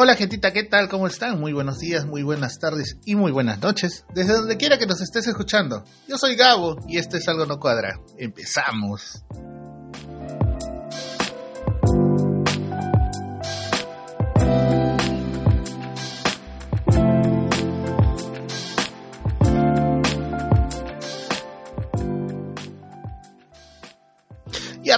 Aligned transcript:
Hola 0.00 0.14
gentita, 0.14 0.52
¿qué 0.52 0.62
tal? 0.62 0.88
¿Cómo 0.88 1.08
están? 1.08 1.40
Muy 1.40 1.52
buenos 1.52 1.80
días, 1.80 2.06
muy 2.06 2.22
buenas 2.22 2.60
tardes 2.60 2.98
y 3.04 3.16
muy 3.16 3.32
buenas 3.32 3.60
noches, 3.60 4.04
desde 4.14 4.32
donde 4.32 4.56
quiera 4.56 4.78
que 4.78 4.86
nos 4.86 5.00
estés 5.00 5.26
escuchando. 5.26 5.82
Yo 6.06 6.16
soy 6.16 6.36
Gabo 6.36 6.76
y 6.86 6.98
esto 6.98 7.16
es 7.16 7.26
Algo 7.26 7.46
No 7.46 7.58
Cuadra. 7.58 7.98
Empezamos. 8.16 9.24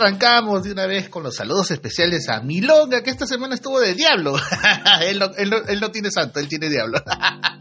Arrancamos 0.01 0.63
de 0.63 0.73
una 0.73 0.87
vez 0.87 1.11
con 1.11 1.23
los 1.23 1.37
saludos 1.37 1.71
especiales 1.71 2.29
a 2.31 2.41
Milonga, 2.41 3.03
que 3.03 3.11
esta 3.11 3.27
semana 3.27 3.55
estuvo 3.55 3.79
de 3.79 3.95
diablo. 3.95 4.35
él, 5.03 5.81
no, 5.81 5.91
tiene 5.91 6.11
santo, 6.11 6.41
él 6.41 6.49
tiene 6.49 6.71
diablo. 6.71 7.03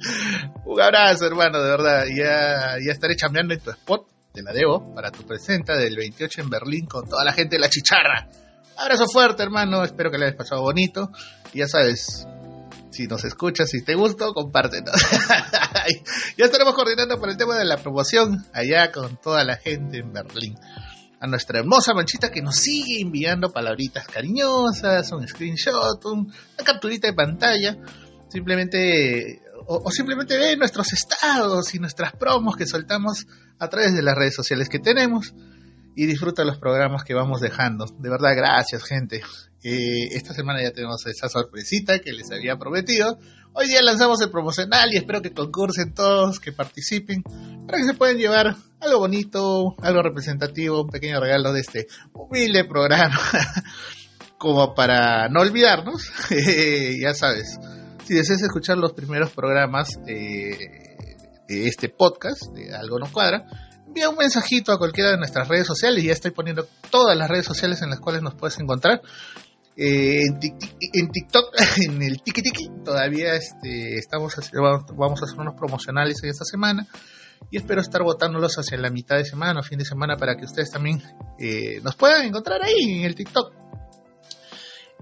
Un 0.66 0.82
abrazo, 0.82 1.26
hermano, 1.26 1.62
de 1.62 1.70
verdad. 1.70 2.06
Ya, 2.06 2.78
ya 2.84 2.92
estaré 2.92 3.16
chambeando 3.18 3.54
en 3.54 3.60
tu 3.60 3.72
spot, 3.72 4.08
te 4.34 4.42
la 4.42 4.54
debo, 4.54 4.94
para 4.96 5.12
tu 5.12 5.26
presenta 5.26 5.76
del 5.76 5.98
28 5.98 6.42
en 6.42 6.50
Berlín 6.50 6.86
con 6.86 7.08
toda 7.08 7.26
la 7.26 7.34
gente 7.34 7.58
de 7.58 7.62
la 7.62 7.70
chicharra. 7.70 8.30
Abrazo 8.78 9.08
fuerte, 9.08 9.44
hermano. 9.44 9.84
Espero 9.84 10.10
que 10.10 10.18
le 10.18 10.28
hayas 10.28 10.38
pasado 10.38 10.62
bonito. 10.62 11.12
Y 11.54 11.60
ya 11.60 11.68
sabes, 11.68 12.26
si 12.92 13.08
nos 13.08 13.26
escuchas, 13.26 13.70
si 13.70 13.84
te 13.84 13.96
gustó, 13.96 14.34
compártenos. 14.34 14.96
ya 16.38 16.46
estaremos 16.46 16.74
coordinando 16.74 17.20
por 17.20 17.30
el 17.30 17.36
tema 17.36 17.58
de 17.58 17.66
la 17.66 17.76
promoción 17.76 18.46
allá 18.54 18.94
con 18.94 19.18
toda 19.18 19.44
la 19.44 19.58
gente 19.58 19.98
en 19.98 20.14
Berlín 20.14 20.56
a 21.20 21.28
nuestra 21.28 21.60
hermosa 21.60 21.94
manchita 21.94 22.32
que 22.32 22.42
nos 22.42 22.56
sigue 22.56 23.02
enviando 23.02 23.52
palabritas 23.52 24.08
cariñosas, 24.08 25.12
un 25.12 25.28
screenshot, 25.28 26.04
un, 26.06 26.20
una 26.28 26.64
capturita 26.64 27.08
de 27.08 27.14
pantalla, 27.14 27.78
simplemente 28.30 29.42
o, 29.68 29.82
o, 29.86 29.92
simplemente 29.92 30.38
ve 30.38 30.56
nuestros 30.58 30.94
estados 30.94 31.76
y 31.76 31.80
nuestras 31.80 32.14
promos 32.14 32.56
que 32.56 32.66
soltamos 32.66 33.28
a 33.60 33.68
través 33.68 33.94
de 33.94 34.02
las 34.02 34.16
redes 34.16 34.36
sociales 34.36 34.70
que 34.70 34.80
tenemos 34.80 35.34
y 35.96 36.06
disfruta 36.06 36.46
los 36.46 36.58
programas 36.58 37.04
que 37.04 37.14
vamos 37.14 37.42
dejando. 37.42 37.86
De 38.00 38.10
verdad, 38.10 38.36
gracias 38.36 38.84
gente. 38.84 39.22
Eh, 39.64 40.08
esta 40.12 40.34
semana 40.34 40.62
ya 40.64 40.72
tenemos 40.72 41.06
esa 41.06 41.28
sorpresita 41.28 42.00
que 42.00 42.14
les 42.14 42.32
había 42.32 42.58
prometido. 42.58 43.20
Hoy 43.54 43.68
día 43.68 43.82
lanzamos 43.82 44.22
el 44.22 44.30
promocional 44.30 44.94
y 44.94 44.98
espero 44.98 45.22
que 45.22 45.34
concursen 45.34 45.94
todos, 45.94 46.40
que 46.40 46.52
participen, 46.52 47.24
para 47.66 47.80
que 47.80 47.86
se 47.86 47.94
puedan 47.94 48.18
llevar 48.18 48.56
algo 48.80 49.00
bonito, 49.00 49.76
algo 49.82 50.02
representativo, 50.02 50.84
un 50.84 50.90
pequeño 50.90 51.20
regalo 51.20 51.52
de 51.52 51.62
este 51.62 51.88
humilde 52.14 52.64
programa, 52.66 53.20
como 54.38 54.76
para 54.76 55.28
no 55.30 55.42
olvidarnos. 55.42 56.12
ya 57.02 57.14
sabes, 57.14 57.58
si 58.06 58.14
deseas 58.14 58.44
escuchar 58.44 58.78
los 58.78 58.94
primeros 58.94 59.32
programas 59.32 60.00
eh, 60.08 61.18
de 61.48 61.68
este 61.68 61.90
podcast, 61.90 62.44
de 62.54 62.74
Algo 62.76 63.00
Nos 63.00 63.12
Cuadra, 63.12 63.46
envía 63.88 64.10
un 64.10 64.18
mensajito 64.18 64.72
a 64.72 64.78
cualquiera 64.78 65.12
de 65.12 65.18
nuestras 65.18 65.48
redes 65.48 65.66
sociales. 65.66 66.04
Ya 66.04 66.14
estoy 66.14 66.32
poniendo 66.32 66.68
todas 66.92 67.18
las 67.18 67.28
redes 67.28 67.46
sociales 67.46 67.82
en 67.82 67.90
las 67.90 68.00
cuales 68.00 68.22
nos 68.22 68.36
puedes 68.36 68.60
encontrar. 68.60 69.02
Eh, 69.82 70.26
en, 70.26 71.10
TikTok, 71.10 71.56
en 71.88 72.04
el 72.04 72.22
Tiki 72.22 72.42
Tiki, 72.42 72.70
todavía 72.84 73.36
este, 73.36 73.98
estamos 73.98 74.36
vamos 74.94 75.22
a 75.22 75.26
hacer 75.26 75.40
unos 75.40 75.56
promocionales 75.56 76.22
esta 76.22 76.44
semana 76.44 76.86
y 77.50 77.56
espero 77.56 77.80
estar 77.80 78.04
votándolos 78.04 78.58
hacia 78.58 78.78
la 78.78 78.90
mitad 78.90 79.16
de 79.16 79.24
semana 79.24 79.62
o 79.62 79.64
fin 79.64 79.80
de 79.80 79.86
semana 79.86 80.18
para 80.18 80.36
que 80.36 80.44
ustedes 80.44 80.70
también 80.70 81.02
eh, 81.40 81.80
nos 81.82 81.96
puedan 81.96 82.26
encontrar 82.26 82.62
ahí 82.62 83.00
en 83.00 83.06
el 83.06 83.16
TikTok. 83.16 83.54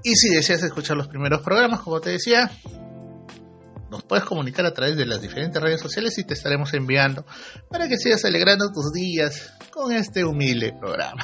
Y 0.03 0.15
si 0.15 0.29
deseas 0.35 0.61
escuchar 0.61 0.95
los 0.95 1.07
primeros 1.07 1.41
programas, 1.41 1.81
como 1.81 1.99
te 1.99 2.11
decía, 2.11 2.51
nos 3.89 4.03
puedes 4.03 4.25
comunicar 4.25 4.65
a 4.65 4.73
través 4.73 4.97
de 4.97 5.05
las 5.05 5.21
diferentes 5.21 5.61
redes 5.61 5.81
sociales 5.81 6.17
y 6.17 6.23
te 6.23 6.33
estaremos 6.33 6.73
enviando 6.73 7.25
para 7.69 7.87
que 7.87 7.97
sigas 7.97 8.25
alegrando 8.25 8.71
tus 8.71 8.91
días 8.91 9.53
con 9.71 9.91
este 9.91 10.25
humilde 10.25 10.73
programa. 10.79 11.23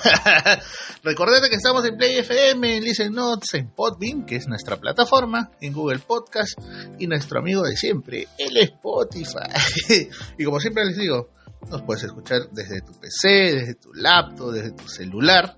Recordate 1.03 1.50
que 1.50 1.56
estamos 1.56 1.85
en 1.85 1.97
Play 1.97 2.18
FM, 2.18 2.78
en 2.78 2.84
Listen 2.84 3.13
Notes, 3.13 3.53
en 3.56 3.69
Podbean, 3.69 4.25
que 4.25 4.38
es 4.38 4.47
nuestra 4.47 4.78
plataforma, 4.78 5.51
en 5.59 5.74
Google 5.74 6.00
Podcast 6.00 6.57
y 7.00 7.07
nuestro 7.07 7.40
amigo 7.40 7.63
de 7.63 7.75
siempre, 7.75 8.28
el 8.38 8.57
Spotify. 8.57 9.50
y 10.38 10.44
como 10.45 10.59
siempre 10.59 10.85
les 10.85 10.97
digo, 10.97 11.30
nos 11.69 11.81
puedes 11.81 12.03
escuchar 12.03 12.50
desde 12.51 12.81
tu 12.81 12.94
PC, 12.94 13.30
desde 13.30 13.75
tu 13.75 13.94
laptop, 13.94 14.51
desde 14.51 14.72
tu 14.72 14.88
celular. 14.88 15.57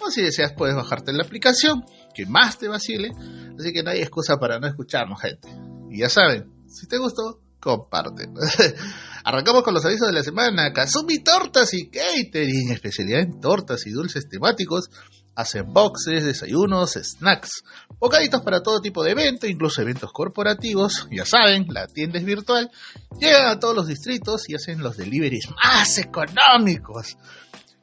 O 0.00 0.10
si 0.10 0.22
deseas 0.22 0.52
puedes 0.52 0.74
bajarte 0.74 1.12
la 1.12 1.22
aplicación 1.22 1.84
que 2.14 2.26
más 2.26 2.58
te 2.58 2.68
vacile. 2.68 3.12
Así 3.58 3.72
que 3.72 3.82
no 3.82 3.90
hay 3.90 4.00
excusa 4.00 4.36
para 4.38 4.58
no 4.58 4.66
escucharnos, 4.66 5.20
gente. 5.20 5.48
Y 5.92 5.98
ya 5.98 6.08
saben, 6.08 6.50
si 6.66 6.86
te 6.86 6.96
gustó, 6.96 7.38
comparte. 7.60 8.30
Arrancamos 9.24 9.62
con 9.62 9.74
los 9.74 9.84
avisos 9.84 10.08
de 10.08 10.14
la 10.14 10.22
semana. 10.22 10.72
Kazumi 10.72 11.22
Tortas 11.22 11.74
y 11.74 11.90
Catering, 11.90 12.72
especialidad 12.72 13.20
en 13.20 13.40
tortas 13.40 13.86
y 13.86 13.90
dulces 13.90 14.26
temáticos. 14.28 14.88
Hacen 15.34 15.72
boxes, 15.72 16.24
desayunos, 16.24 16.92
snacks, 16.92 17.62
bocaditos 17.98 18.42
para 18.42 18.62
todo 18.62 18.82
tipo 18.82 19.02
de 19.02 19.12
eventos, 19.12 19.48
incluso 19.48 19.80
eventos 19.80 20.12
corporativos. 20.12 21.08
Ya 21.10 21.24
saben, 21.24 21.66
la 21.68 21.86
tienda 21.86 22.18
es 22.18 22.24
virtual. 22.24 22.70
Llegan 23.18 23.46
a 23.46 23.58
todos 23.58 23.74
los 23.74 23.86
distritos 23.86 24.48
y 24.48 24.54
hacen 24.54 24.82
los 24.82 24.96
deliveries 24.96 25.48
más 25.62 25.98
económicos. 25.98 27.16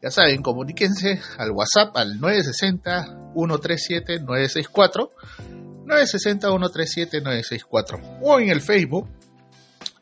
Ya 0.01 0.11
saben, 0.11 0.41
comuníquense 0.41 1.21
al 1.37 1.51
WhatsApp 1.51 1.97
al 1.97 2.19
960-137-964 2.19 5.09
960-137-964 5.89 8.19
o 8.21 8.39
en 8.39 8.49
el 8.49 8.61
Facebook 8.61 9.09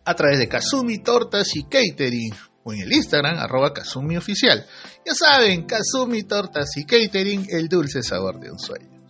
a 0.06 0.14
través 0.14 0.38
de 0.40 0.48
Kazumi 0.48 1.00
Tortas 1.00 1.56
y 1.56 1.64
Catering 1.64 2.34
o 2.64 2.74
en 2.74 2.82
el 2.82 2.94
Instagram 2.94 3.40
arroba 3.40 3.74
Kazumi 3.74 4.18
Oficial. 4.18 4.66
Ya 5.06 5.14
saben, 5.14 5.66
Kazumi 5.66 6.24
Tortas 6.24 6.76
y 6.78 6.86
Catering, 6.86 7.48
el 7.50 7.70
dulce 7.70 8.04
sabor 8.04 8.40
de 8.40 8.52
un 8.52 8.60
sueño. 8.60 9.08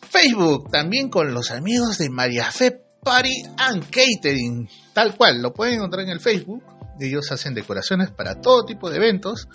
Facebook 0.00 0.70
también 0.70 1.08
con 1.08 1.32
los 1.32 1.50
amigos 1.50 1.98
de 1.98 2.10
María 2.10 2.50
Fe 2.50 2.82
Party 3.02 3.44
and 3.56 3.88
Catering, 3.90 4.68
tal 4.92 5.16
cual, 5.16 5.40
lo 5.40 5.52
pueden 5.52 5.74
encontrar 5.74 6.04
en 6.04 6.10
el 6.10 6.20
Facebook. 6.20 6.62
Ellos 6.98 7.30
hacen 7.32 7.54
decoraciones 7.54 8.10
para 8.10 8.40
todo 8.40 8.64
tipo 8.64 8.90
de 8.90 8.96
eventos, 8.96 9.48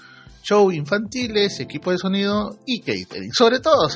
show 0.46 0.72
infantiles, 0.72 1.60
equipo 1.60 1.92
de 1.92 1.98
sonido 1.98 2.58
y 2.66 2.80
catering. 2.82 3.34
Sobre 3.34 3.60
todo, 3.60 3.90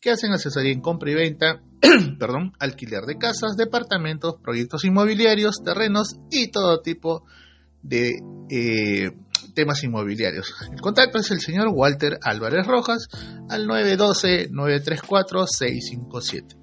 que 0.00 0.10
hacen 0.10 0.32
asesoría 0.32 0.72
en 0.72 0.80
compra 0.80 1.10
y 1.10 1.14
venta, 1.14 1.62
perdón, 2.18 2.54
alquiler 2.58 3.04
de 3.04 3.18
casas, 3.18 3.56
departamentos, 3.56 4.36
proyectos 4.42 4.84
inmobiliarios, 4.84 5.62
terrenos 5.64 6.16
y 6.30 6.50
todo 6.50 6.80
tipo 6.80 7.24
de 7.82 8.12
eh, 8.50 9.12
temas 9.54 9.84
inmobiliarios. 9.84 10.52
El 10.72 10.80
contacto 10.80 11.18
es 11.18 11.30
el 11.30 11.40
señor 11.40 11.68
Walter 11.72 12.18
Álvarez 12.22 12.66
Rojas 12.66 13.06
al 13.48 13.68
912-934-657. 13.68 16.56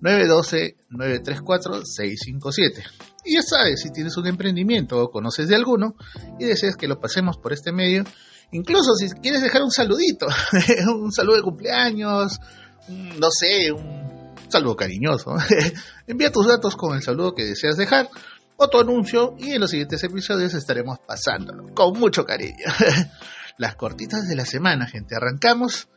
912-934-657. 0.00 2.84
Y 3.24 3.34
ya 3.34 3.42
sabes, 3.42 3.80
si 3.80 3.90
tienes 3.90 4.16
un 4.16 4.26
emprendimiento 4.26 5.02
o 5.02 5.10
conoces 5.10 5.48
de 5.48 5.56
alguno 5.56 5.96
y 6.38 6.44
deseas 6.44 6.76
que 6.76 6.86
lo 6.86 7.00
pasemos 7.00 7.38
por 7.38 7.52
este 7.52 7.72
medio, 7.72 8.04
incluso 8.54 8.94
si 8.94 9.10
quieres 9.20 9.42
dejar 9.42 9.62
un 9.62 9.70
saludito, 9.70 10.26
un 10.94 11.12
saludo 11.12 11.36
de 11.36 11.42
cumpleaños, 11.42 12.40
no 12.88 13.30
sé, 13.30 13.72
un 13.72 14.34
saludo 14.48 14.76
cariñoso, 14.76 15.34
envía 16.06 16.32
tus 16.32 16.46
datos 16.46 16.76
con 16.76 16.94
el 16.94 17.02
saludo 17.02 17.34
que 17.34 17.44
deseas 17.44 17.76
dejar 17.76 18.08
o 18.56 18.68
tu 18.68 18.78
anuncio 18.78 19.34
y 19.38 19.52
en 19.52 19.60
los 19.60 19.70
siguientes 19.70 20.02
episodios 20.04 20.54
estaremos 20.54 20.98
pasándolo 21.00 21.74
con 21.74 21.98
mucho 21.98 22.24
cariño. 22.24 22.64
Las 23.58 23.76
cortitas 23.76 24.26
de 24.28 24.34
la 24.34 24.44
semana, 24.44 24.86
gente. 24.86 25.14
Arrancamos 25.14 25.88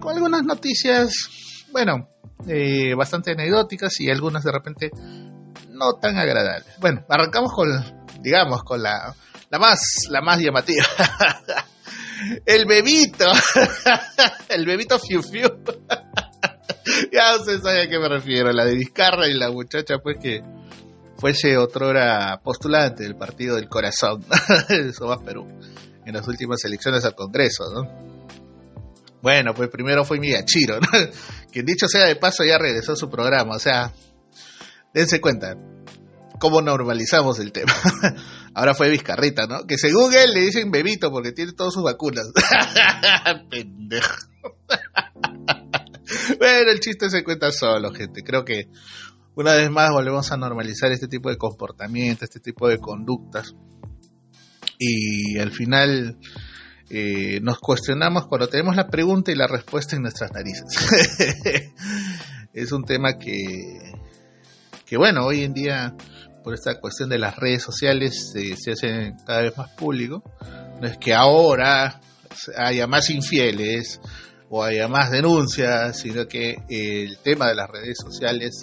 con 0.00 0.14
algunas 0.14 0.42
noticias, 0.42 1.12
bueno, 1.70 2.08
eh, 2.46 2.94
bastante 2.94 3.32
anecdóticas 3.32 4.00
y 4.00 4.10
algunas 4.10 4.42
de 4.42 4.52
repente 4.52 4.90
no 5.70 5.94
tan 6.00 6.16
agradables. 6.16 6.78
Bueno, 6.80 7.04
arrancamos 7.08 7.52
con, 7.52 7.68
digamos, 8.22 8.62
con 8.64 8.82
la, 8.82 9.14
la 9.50 9.58
más, 9.58 9.80
la 10.08 10.22
más 10.22 10.40
llamativa. 10.40 10.84
El 12.44 12.66
bebito, 12.66 13.26
el 14.48 14.66
bebito 14.66 14.98
Fiu 14.98 15.22
Fiu. 15.22 15.48
ya 17.12 17.36
ustedes 17.36 17.62
saben 17.62 17.86
a 17.86 17.90
qué 17.90 17.98
me 17.98 18.08
refiero, 18.08 18.52
la 18.52 18.64
de 18.64 18.74
Vizcarra 18.74 19.28
y 19.28 19.34
la 19.34 19.50
muchacha, 19.50 19.98
pues 19.98 20.18
que 20.20 20.42
fuese 21.16 21.56
otrora 21.56 22.40
postulante 22.42 23.04
del 23.04 23.16
Partido 23.16 23.56
del 23.56 23.68
Corazón, 23.68 24.24
Somos 24.96 25.22
Perú, 25.22 25.46
en 26.04 26.14
las 26.14 26.26
últimas 26.28 26.64
elecciones 26.64 27.04
al 27.04 27.14
Congreso, 27.14 27.64
¿no? 27.72 28.04
Bueno, 29.22 29.54
pues 29.54 29.70
primero 29.70 30.04
fue 30.04 30.18
Miyachiro, 30.18 30.80
¿no? 30.80 30.88
Quien 31.50 31.64
dicho 31.64 31.88
sea 31.88 32.06
de 32.06 32.16
paso 32.16 32.44
ya 32.44 32.58
regresó 32.58 32.92
a 32.92 32.96
su 32.96 33.08
programa, 33.08 33.56
o 33.56 33.58
sea, 33.58 33.92
dense 34.92 35.20
cuenta 35.20 35.56
cómo 36.44 36.60
normalizamos 36.60 37.38
el 37.38 37.52
tema. 37.52 37.72
Ahora 38.54 38.74
fue 38.74 38.90
Vizcarrita, 38.90 39.46
¿no? 39.46 39.66
Que 39.66 39.78
según 39.78 40.14
él 40.14 40.34
le 40.34 40.40
dicen 40.40 40.70
bebito 40.70 41.10
porque 41.10 41.32
tiene 41.32 41.52
todas 41.52 41.72
sus 41.72 41.82
vacunas. 41.82 42.30
Pendejo. 43.50 44.14
bueno, 46.38 46.70
el 46.70 46.80
chiste 46.80 47.08
se 47.08 47.24
cuenta 47.24 47.50
solo, 47.50 47.94
gente. 47.94 48.22
Creo 48.22 48.44
que 48.44 48.68
una 49.34 49.54
vez 49.54 49.70
más 49.70 49.90
volvemos 49.90 50.30
a 50.32 50.36
normalizar 50.36 50.92
este 50.92 51.08
tipo 51.08 51.30
de 51.30 51.38
comportamiento, 51.38 52.26
este 52.26 52.40
tipo 52.40 52.68
de 52.68 52.76
conductas. 52.76 53.54
Y 54.78 55.38
al 55.38 55.50
final 55.50 56.18
eh, 56.90 57.40
nos 57.40 57.58
cuestionamos 57.58 58.26
cuando 58.26 58.48
tenemos 58.48 58.76
la 58.76 58.88
pregunta 58.88 59.32
y 59.32 59.34
la 59.34 59.46
respuesta 59.46 59.96
en 59.96 60.02
nuestras 60.02 60.30
narices. 60.30 60.66
es 62.52 62.70
un 62.70 62.84
tema 62.84 63.16
que, 63.18 63.94
que, 64.84 64.98
bueno, 64.98 65.24
hoy 65.24 65.42
en 65.42 65.54
día, 65.54 65.96
por 66.44 66.54
esta 66.54 66.78
cuestión 66.78 67.08
de 67.08 67.18
las 67.18 67.36
redes 67.36 67.62
sociales, 67.62 68.32
se 68.32 68.70
hace 68.70 69.14
cada 69.26 69.40
vez 69.40 69.56
más 69.56 69.70
público. 69.70 70.22
No 70.80 70.86
es 70.86 70.98
que 70.98 71.14
ahora 71.14 72.00
haya 72.56 72.86
más 72.86 73.08
infieles 73.10 74.00
o 74.50 74.62
haya 74.62 74.86
más 74.86 75.10
denuncias, 75.10 75.98
sino 75.98 76.28
que 76.28 76.56
el 76.68 77.18
tema 77.18 77.48
de 77.48 77.54
las 77.54 77.70
redes 77.70 77.96
sociales 77.98 78.60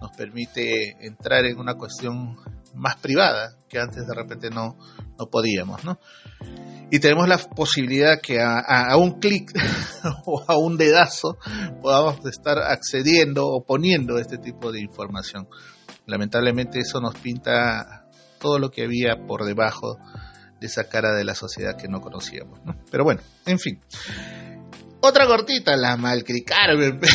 nos 0.00 0.10
permite 0.16 0.96
entrar 1.06 1.44
en 1.44 1.58
una 1.58 1.74
cuestión 1.74 2.36
más 2.74 2.96
privada 2.96 3.56
que 3.68 3.78
antes 3.78 4.06
de 4.06 4.14
repente 4.14 4.50
no, 4.50 4.78
no 5.18 5.26
podíamos, 5.26 5.84
¿no? 5.84 5.98
Y 6.90 7.00
tenemos 7.00 7.28
la 7.28 7.36
posibilidad 7.36 8.18
que 8.20 8.40
a, 8.40 8.96
un 8.96 9.20
clic 9.20 9.52
o 10.24 10.42
a 10.46 10.56
un 10.56 10.78
dedazo 10.78 11.36
podamos 11.82 12.24
estar 12.24 12.58
accediendo 12.58 13.46
o 13.46 13.62
poniendo 13.62 14.18
este 14.18 14.38
tipo 14.38 14.72
de 14.72 14.80
información. 14.80 15.48
Lamentablemente 16.08 16.80
eso 16.80 17.00
nos 17.00 17.14
pinta 17.16 18.06
todo 18.40 18.58
lo 18.58 18.70
que 18.70 18.84
había 18.84 19.26
por 19.26 19.44
debajo 19.44 19.98
de 20.58 20.66
esa 20.66 20.88
cara 20.88 21.12
de 21.12 21.24
la 21.24 21.34
sociedad 21.34 21.76
que 21.76 21.86
no 21.86 22.00
conocíamos. 22.00 22.60
¿no? 22.64 22.74
Pero 22.90 23.04
bueno, 23.04 23.20
en 23.46 23.58
fin. 23.58 23.80
Otra 25.00 25.26
cortita, 25.26 25.76
la 25.76 25.96
malcricarme. 25.96 26.98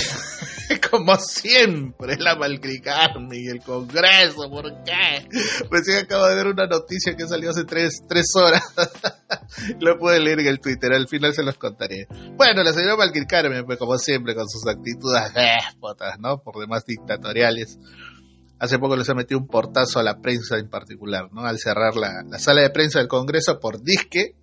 Como 0.89 1.17
siempre, 1.17 2.17
la 2.17 2.35
malcricarme 2.35 3.37
y 3.37 3.47
el 3.47 3.59
Congreso. 3.61 4.49
¿Por 4.49 4.83
qué? 4.83 5.27
Recién 5.69 5.97
acabo 5.97 6.27
de 6.27 6.35
ver 6.35 6.47
una 6.47 6.67
noticia 6.67 7.15
que 7.15 7.27
salió 7.27 7.49
hace 7.49 7.65
tres, 7.65 8.03
tres 8.07 8.27
horas. 8.35 8.63
Lo 9.81 9.97
pude 9.97 10.19
leer 10.19 10.39
en 10.39 10.47
el 10.47 10.59
Twitter, 10.59 10.93
al 10.93 11.07
final 11.07 11.33
se 11.33 11.43
los 11.43 11.57
contaré. 11.57 12.07
Bueno, 12.37 12.63
la 12.63 12.71
señora 12.73 12.95
malcricarme, 12.95 13.63
pues 13.63 13.77
como 13.77 13.97
siempre, 13.97 14.33
con 14.35 14.47
sus 14.47 14.65
actitudes 14.67 15.33
déspotas, 15.33 16.17
¿no? 16.19 16.37
Por 16.37 16.59
demás 16.59 16.85
dictatoriales 16.85 17.77
hace 18.63 18.79
poco 18.79 18.95
les 18.95 19.09
ha 19.09 19.13
metido 19.13 19.41
un 19.41 19.47
portazo 19.47 19.99
a 19.99 20.03
la 20.03 20.21
prensa 20.21 20.57
en 20.57 20.69
particular, 20.69 21.27
¿no? 21.33 21.41
Al 21.41 21.59
cerrar 21.59 21.97
la, 21.97 22.23
la 22.25 22.39
sala 22.39 22.61
de 22.61 22.69
prensa 22.69 22.99
del 22.99 23.09
Congreso 23.09 23.59
por 23.59 23.83
disque 23.83 24.35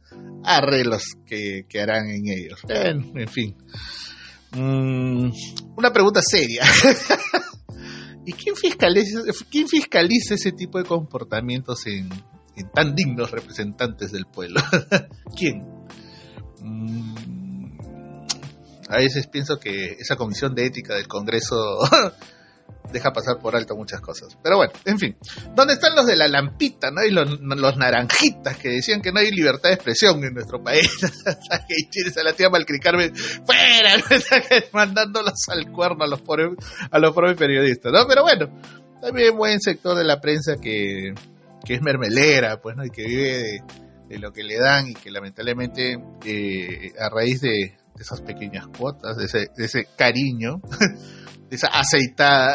arreglos 0.45 1.05
que, 1.27 1.65
que 1.67 1.81
harán 1.81 2.11
en 2.11 2.29
ellos. 2.29 2.61
En, 2.69 3.29
fin. 3.29 3.57
Mm, 4.53 5.31
una 5.75 5.91
pregunta 5.91 6.21
seria. 6.21 6.65
¿Y 8.27 8.33
quién 8.35 8.57
fiscaliza, 8.57 10.35
ese 10.35 10.53
tipo 10.53 10.77
de 10.77 10.85
comportamientos 10.85 11.87
en, 11.87 12.11
en 12.57 12.71
tan 12.75 12.95
dignos 12.95 13.31
representantes 13.31 14.13
del 14.13 14.27
pueblo? 14.27 14.61
¿Quién? 15.35 15.65
Mm, 16.61 17.15
a 18.87 18.97
veces 18.97 19.27
pienso 19.29 19.59
que 19.59 19.97
esa 19.99 20.17
comisión 20.17 20.55
de 20.55 20.67
ética 20.67 20.95
del 20.95 21.09
Congreso 21.09 21.57
deja 22.93 23.13
pasar 23.13 23.39
por 23.39 23.57
alto 23.57 23.77
muchas 23.77 24.01
cosas. 24.01 24.37
Pero 24.43 24.57
bueno, 24.57 24.73
en 24.85 24.99
fin. 24.99 25.17
¿Dónde 25.55 25.75
están 25.75 25.95
los 25.95 26.07
de 26.07 26.17
la 26.17 26.29
lampita, 26.29 26.91
no? 26.91 27.03
Y 27.03 27.11
los, 27.11 27.77
naranjitas 27.77 28.57
que 28.57 28.69
decían 28.69 29.01
que 29.01 29.13
no 29.13 29.21
hay 29.21 29.31
libertad 29.31 29.71
de 29.71 29.75
expresión 29.75 30.23
en 30.25 30.35
nuestro 30.35 30.63
país. 30.63 30.91
a 32.17 32.23
la 32.23 32.33
tía 32.33 32.51
malcricarme 32.51 33.13
fuera, 33.15 33.97
mandándolos 34.73 35.49
al 35.49 35.71
cuerno 35.71 36.05
a 36.05 36.09
los 36.09 36.21
pobres, 36.21 36.49
a 36.91 36.99
los 36.99 37.15
propios 37.15 37.39
periodistas, 37.39 37.93
¿no? 37.93 38.07
Pero 38.07 38.23
bueno, 38.23 38.49
también 39.01 39.37
buen 39.37 39.61
sector 39.61 39.97
de 39.97 40.05
la 40.05 40.21
prensa 40.21 40.57
que, 40.57 41.15
que 41.65 41.75
es 41.75 41.83
mermelera, 41.83 42.61
pues, 42.61 42.77
¿no? 42.77 42.85
Y 42.85 42.91
que 42.91 43.05
vive 43.05 43.63
de, 44.09 44.19
lo 44.19 44.33
que 44.33 44.43
le 44.43 44.59
dan 44.59 44.89
y 44.89 44.95
que 44.95 45.11
lamentablemente 45.11 45.99
eh, 46.25 46.93
a 46.99 47.09
raíz 47.09 47.41
de, 47.41 47.77
esas 47.99 48.23
pequeñas 48.23 48.67
cuotas, 48.69 49.17
de 49.19 49.27
ese, 49.27 49.51
de 49.55 49.65
ese 49.67 49.87
cariño, 49.97 50.63
esa 51.51 51.69
aceitada. 51.69 52.55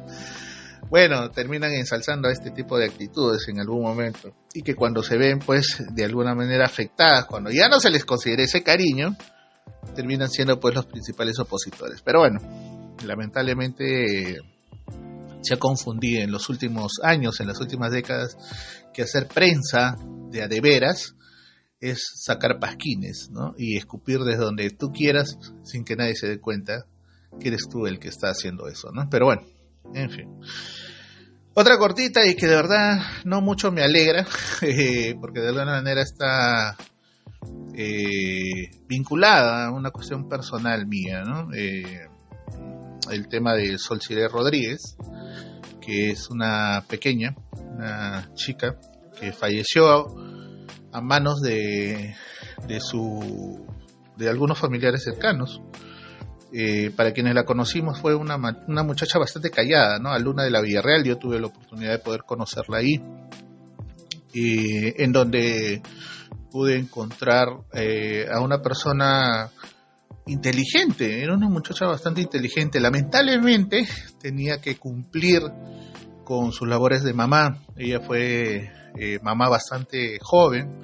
bueno, 0.90 1.30
terminan 1.30 1.72
ensalzando 1.72 2.28
a 2.28 2.32
este 2.32 2.50
tipo 2.50 2.78
de 2.78 2.86
actitudes 2.86 3.48
en 3.48 3.60
algún 3.60 3.82
momento. 3.82 4.34
Y 4.54 4.62
que 4.62 4.74
cuando 4.74 5.02
se 5.02 5.16
ven, 5.16 5.38
pues, 5.40 5.82
de 5.92 6.04
alguna 6.04 6.34
manera 6.34 6.64
afectadas, 6.64 7.26
cuando 7.26 7.50
ya 7.50 7.68
no 7.68 7.80
se 7.80 7.90
les 7.90 8.04
considera 8.04 8.42
ese 8.42 8.62
cariño, 8.62 9.16
terminan 9.94 10.30
siendo, 10.30 10.58
pues, 10.60 10.74
los 10.74 10.86
principales 10.86 11.38
opositores. 11.38 12.02
Pero 12.02 12.20
bueno, 12.20 12.40
lamentablemente 13.04 14.38
se 15.42 15.54
ha 15.54 15.58
confundido 15.58 16.22
en 16.22 16.32
los 16.32 16.48
últimos 16.48 16.92
años, 17.02 17.40
en 17.40 17.48
las 17.48 17.60
últimas 17.60 17.92
décadas, 17.92 18.36
que 18.92 19.02
hacer 19.02 19.28
prensa 19.28 19.96
de 20.30 20.42
a 20.42 20.48
de 20.48 20.60
veras 20.60 21.14
es 21.80 22.02
sacar 22.14 22.58
pasquines, 22.58 23.28
¿no? 23.30 23.54
Y 23.56 23.76
escupir 23.76 24.20
desde 24.20 24.42
donde 24.42 24.70
tú 24.70 24.90
quieras 24.92 25.38
sin 25.62 25.84
que 25.84 25.94
nadie 25.94 26.14
se 26.14 26.26
dé 26.26 26.40
cuenta 26.40 26.86
que 27.40 27.48
eres 27.48 27.68
tú 27.70 27.86
el 27.86 27.98
que 27.98 28.08
está 28.08 28.28
haciendo 28.28 28.68
eso, 28.68 28.90
¿no? 28.92 29.08
Pero 29.10 29.26
bueno, 29.26 29.42
en 29.94 30.10
fin. 30.10 30.28
Otra 31.54 31.78
cortita 31.78 32.26
y 32.26 32.36
que 32.36 32.46
de 32.46 32.54
verdad 32.54 32.98
no 33.24 33.40
mucho 33.40 33.72
me 33.72 33.82
alegra, 33.82 34.26
eh, 34.62 35.14
porque 35.20 35.40
de 35.40 35.48
alguna 35.48 35.64
manera 35.66 36.02
está 36.02 36.76
eh, 37.74 38.70
vinculada 38.86 39.66
a 39.66 39.70
una 39.70 39.90
cuestión 39.90 40.28
personal 40.28 40.86
mía, 40.86 41.22
¿no? 41.22 41.52
Eh, 41.54 42.08
el 43.10 43.28
tema 43.28 43.54
de 43.54 43.78
Sol 43.78 44.00
Rodríguez, 44.30 44.96
que 45.80 46.10
es 46.10 46.28
una 46.30 46.84
pequeña, 46.88 47.34
una 47.52 48.28
chica 48.34 48.76
que 49.18 49.32
falleció 49.32 50.06
a 50.92 51.00
manos 51.00 51.40
de, 51.40 52.14
de 52.66 52.80
su 52.80 53.66
de 54.16 54.28
algunos 54.28 54.58
familiares 54.58 55.04
cercanos. 55.04 55.60
Eh, 56.52 56.92
para 56.94 57.12
quienes 57.12 57.34
la 57.34 57.44
conocimos 57.44 58.00
fue 58.00 58.14
una, 58.14 58.36
una, 58.68 58.82
muchacha 58.84 59.18
bastante 59.18 59.50
callada, 59.50 59.98
¿no? 59.98 60.10
Alumna 60.10 60.44
de 60.44 60.50
la 60.50 60.60
Villarreal, 60.60 61.02
yo 61.02 61.18
tuve 61.18 61.40
la 61.40 61.48
oportunidad 61.48 61.90
de 61.90 61.98
poder 61.98 62.22
conocerla 62.22 62.78
ahí, 62.78 63.02
en 64.32 65.12
donde 65.12 65.82
pude 66.50 66.76
encontrar 66.76 67.48
eh, 67.72 68.26
a 68.32 68.40
una 68.40 68.62
persona 68.62 69.50
inteligente, 70.26 71.22
era 71.22 71.34
una 71.34 71.48
muchacha 71.48 71.86
bastante 71.86 72.20
inteligente, 72.20 72.78
lamentablemente 72.80 73.86
tenía 74.20 74.60
que 74.60 74.76
cumplir 74.76 75.42
con 76.24 76.52
sus 76.52 76.68
labores 76.68 77.02
de 77.02 77.12
mamá, 77.12 77.58
ella 77.76 78.00
fue 78.00 78.70
eh, 78.98 79.18
mamá 79.20 79.48
bastante 79.48 80.18
joven, 80.20 80.78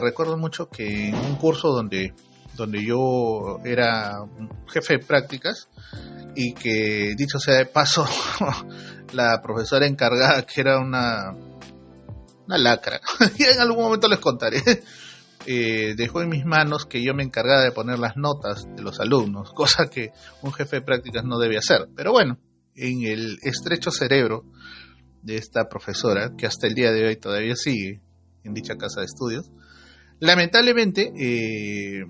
recuerdo 0.00 0.36
mucho 0.36 0.68
que 0.68 1.08
en 1.08 1.14
un 1.14 1.36
curso 1.36 1.68
donde 1.68 2.12
donde 2.56 2.84
yo 2.84 3.58
era 3.64 4.24
jefe 4.68 4.98
de 4.98 5.04
prácticas 5.04 5.68
y 6.34 6.54
que 6.54 7.14
dicho 7.16 7.38
sea 7.38 7.56
de 7.56 7.66
paso 7.66 8.06
la 9.12 9.40
profesora 9.42 9.86
encargada 9.86 10.42
que 10.42 10.60
era 10.60 10.78
una 10.78 11.32
una 12.46 12.58
lacra 12.58 13.00
y 13.38 13.44
en 13.44 13.60
algún 13.60 13.84
momento 13.84 14.08
les 14.08 14.18
contaré 14.18 14.62
eh, 15.46 15.94
dejó 15.96 16.22
en 16.22 16.28
mis 16.28 16.44
manos 16.44 16.86
que 16.86 17.02
yo 17.02 17.14
me 17.14 17.22
encargara 17.22 17.62
de 17.62 17.72
poner 17.72 17.98
las 17.98 18.16
notas 18.16 18.66
de 18.74 18.82
los 18.82 19.00
alumnos 19.00 19.52
cosa 19.52 19.86
que 19.86 20.10
un 20.42 20.52
jefe 20.52 20.76
de 20.76 20.82
prácticas 20.82 21.24
no 21.24 21.38
debe 21.38 21.58
hacer. 21.58 21.88
Pero 21.94 22.12
bueno 22.12 22.38
en 22.76 23.04
el 23.04 23.38
estrecho 23.42 23.90
cerebro 23.90 24.44
de 25.22 25.36
esta 25.36 25.68
profesora 25.68 26.32
que 26.36 26.46
hasta 26.46 26.66
el 26.66 26.74
día 26.74 26.92
de 26.92 27.06
hoy 27.06 27.16
todavía 27.16 27.54
sigue 27.56 28.00
en 28.42 28.52
dicha 28.52 28.76
casa 28.76 29.00
de 29.00 29.06
estudios 29.06 29.50
lamentablemente 30.18 31.12
eh, 31.16 32.04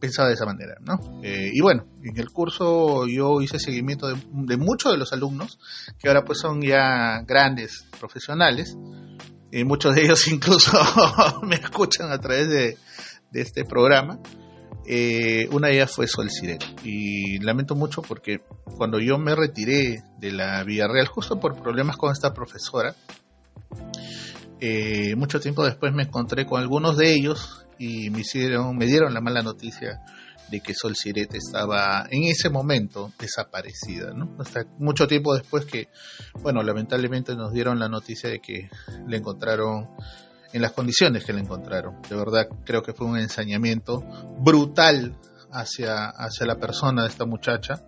pensaba 0.00 0.28
de 0.28 0.34
esa 0.34 0.46
manera, 0.46 0.76
¿no? 0.80 1.20
Eh, 1.22 1.50
y 1.52 1.60
bueno, 1.60 1.86
en 2.02 2.18
el 2.18 2.30
curso 2.30 3.06
yo 3.06 3.40
hice 3.40 3.58
seguimiento 3.58 4.08
de, 4.08 4.56
muchos 4.56 4.92
de 4.92 4.98
los 4.98 5.12
alumnos, 5.12 5.58
que 5.98 6.08
ahora 6.08 6.24
pues 6.24 6.38
son 6.38 6.62
ya 6.62 7.22
grandes 7.26 7.86
profesionales, 7.98 8.76
y 9.52 9.64
muchos 9.64 9.94
de 9.94 10.02
ellos 10.04 10.26
incluso 10.32 10.78
me 11.42 11.56
escuchan 11.56 12.10
a 12.10 12.18
través 12.18 12.48
de, 12.48 12.78
este 13.32 13.64
programa, 13.64 14.18
Eh, 14.92 15.46
una 15.52 15.68
de 15.68 15.74
ellas 15.74 15.92
fue 15.94 16.08
Sol 16.08 16.30
Siret. 16.30 16.64
Y 16.82 17.38
lamento 17.44 17.76
mucho 17.76 18.02
porque 18.02 18.40
cuando 18.76 18.98
yo 18.98 19.18
me 19.18 19.36
retiré 19.36 20.02
de 20.18 20.32
la 20.32 20.64
Villarreal, 20.64 21.06
justo 21.06 21.38
por 21.38 21.62
problemas 21.62 21.96
con 21.96 22.10
esta 22.10 22.32
profesora, 22.32 22.96
eh, 24.58 25.14
mucho 25.16 25.38
tiempo 25.38 25.64
después 25.64 25.92
me 25.92 26.04
encontré 26.04 26.44
con 26.44 26.60
algunos 26.60 26.96
de 26.96 27.12
ellos 27.12 27.66
y 27.80 28.10
me 28.10 28.20
hicieron, 28.20 28.76
me 28.76 28.84
dieron 28.84 29.14
la 29.14 29.22
mala 29.22 29.42
noticia 29.42 30.02
de 30.50 30.60
que 30.60 30.74
Sol 30.74 30.94
Siret 30.94 31.34
estaba 31.34 32.06
en 32.10 32.24
ese 32.24 32.50
momento 32.50 33.10
desaparecida, 33.18 34.12
¿no? 34.12 34.36
Hasta 34.38 34.66
mucho 34.78 35.06
tiempo 35.06 35.34
después 35.34 35.64
que, 35.64 35.88
bueno, 36.42 36.62
lamentablemente 36.62 37.34
nos 37.34 37.54
dieron 37.54 37.78
la 37.78 37.88
noticia 37.88 38.28
de 38.28 38.40
que 38.40 38.68
le 39.08 39.16
encontraron 39.16 39.88
en 40.52 40.60
las 40.60 40.72
condiciones 40.72 41.24
que 41.24 41.32
le 41.32 41.40
encontraron. 41.40 42.02
De 42.06 42.16
verdad 42.16 42.48
creo 42.66 42.82
que 42.82 42.92
fue 42.92 43.06
un 43.06 43.16
ensañamiento 43.16 44.00
brutal 44.40 45.16
hacia, 45.50 46.10
hacia 46.10 46.46
la 46.46 46.56
persona 46.56 47.04
de 47.04 47.08
esta 47.08 47.24
muchacha. 47.24 47.82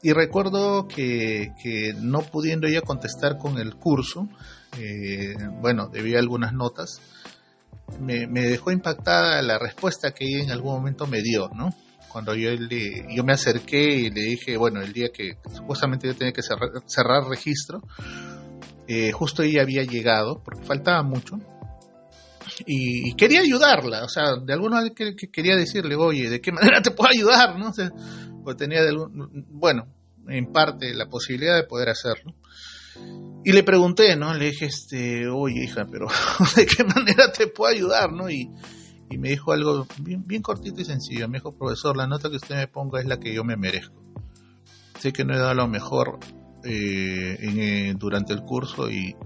Y 0.00 0.14
recuerdo 0.14 0.88
que, 0.88 1.52
que 1.62 1.92
no 2.00 2.22
pudiendo 2.22 2.66
ella 2.66 2.80
contestar 2.80 3.36
con 3.36 3.58
el 3.58 3.76
curso, 3.76 4.26
eh, 4.78 5.34
bueno, 5.60 5.88
debía 5.88 6.18
algunas 6.18 6.54
notas, 6.54 7.00
me, 8.00 8.26
dejó 8.26 8.70
impactada 8.70 9.40
la 9.42 9.58
respuesta 9.58 10.12
que 10.12 10.24
ella 10.24 10.44
en 10.44 10.50
algún 10.50 10.74
momento 10.74 11.06
me 11.06 11.22
dio, 11.22 11.48
¿no? 11.54 11.74
Cuando 12.08 12.34
yo, 12.34 12.50
le, 12.50 13.06
yo 13.14 13.24
me 13.24 13.32
acerqué 13.32 13.82
y 13.82 14.10
le 14.10 14.22
dije, 14.22 14.56
bueno, 14.56 14.82
el 14.82 14.92
día 14.92 15.08
que 15.12 15.38
supuestamente 15.54 16.06
yo 16.06 16.14
tenía 16.14 16.32
que 16.32 16.42
cerrar, 16.42 16.70
cerrar 16.86 17.24
registro, 17.28 17.82
eh, 18.86 19.12
justo 19.12 19.42
ella 19.42 19.62
había 19.62 19.84
llegado, 19.84 20.42
porque 20.44 20.62
faltaba 20.64 21.02
mucho, 21.02 21.38
y, 22.66 23.14
quería 23.14 23.40
ayudarla, 23.40 24.04
o 24.04 24.08
sea, 24.08 24.36
de 24.36 24.52
alguna 24.52 24.76
manera 24.76 24.94
que, 24.94 25.14
quería 25.30 25.56
decirle, 25.56 25.94
oye, 25.96 26.28
¿de 26.28 26.40
qué 26.40 26.52
manera 26.52 26.82
te 26.82 26.90
puedo 26.90 27.10
ayudar? 27.10 27.58
¿no? 27.58 27.72
pues 28.44 28.56
tenía, 28.56 28.82
de, 28.82 28.92
bueno, 29.48 29.86
en 30.28 30.52
parte 30.52 30.94
la 30.94 31.06
posibilidad 31.06 31.56
de 31.56 31.64
poder 31.64 31.88
hacerlo. 31.88 32.34
Y 33.44 33.52
le 33.52 33.64
pregunté, 33.64 34.16
¿no? 34.16 34.34
Le 34.34 34.46
dije, 34.46 34.66
este, 34.66 35.28
oye, 35.28 35.64
hija, 35.64 35.84
pero 35.90 36.06
¿de 36.56 36.66
qué 36.66 36.84
manera 36.84 37.32
te 37.32 37.48
puedo 37.48 37.72
ayudar, 37.74 38.12
no? 38.12 38.30
Y, 38.30 38.48
y 39.10 39.18
me 39.18 39.30
dijo 39.30 39.52
algo 39.52 39.86
bien, 40.00 40.24
bien 40.26 40.42
cortito 40.42 40.80
y 40.80 40.84
sencillo. 40.84 41.28
Me 41.28 41.38
dijo, 41.38 41.56
profesor, 41.56 41.96
la 41.96 42.06
nota 42.06 42.30
que 42.30 42.36
usted 42.36 42.56
me 42.56 42.68
ponga 42.68 43.00
es 43.00 43.06
la 43.06 43.18
que 43.18 43.34
yo 43.34 43.42
me 43.42 43.56
merezco. 43.56 44.00
Sé 45.00 45.12
que 45.12 45.24
no 45.24 45.34
he 45.34 45.38
dado 45.38 45.54
lo 45.54 45.66
mejor 45.66 46.20
eh, 46.64 47.36
eh, 47.40 47.94
durante 47.98 48.32
el 48.32 48.42
curso 48.42 48.88
y, 48.88 49.16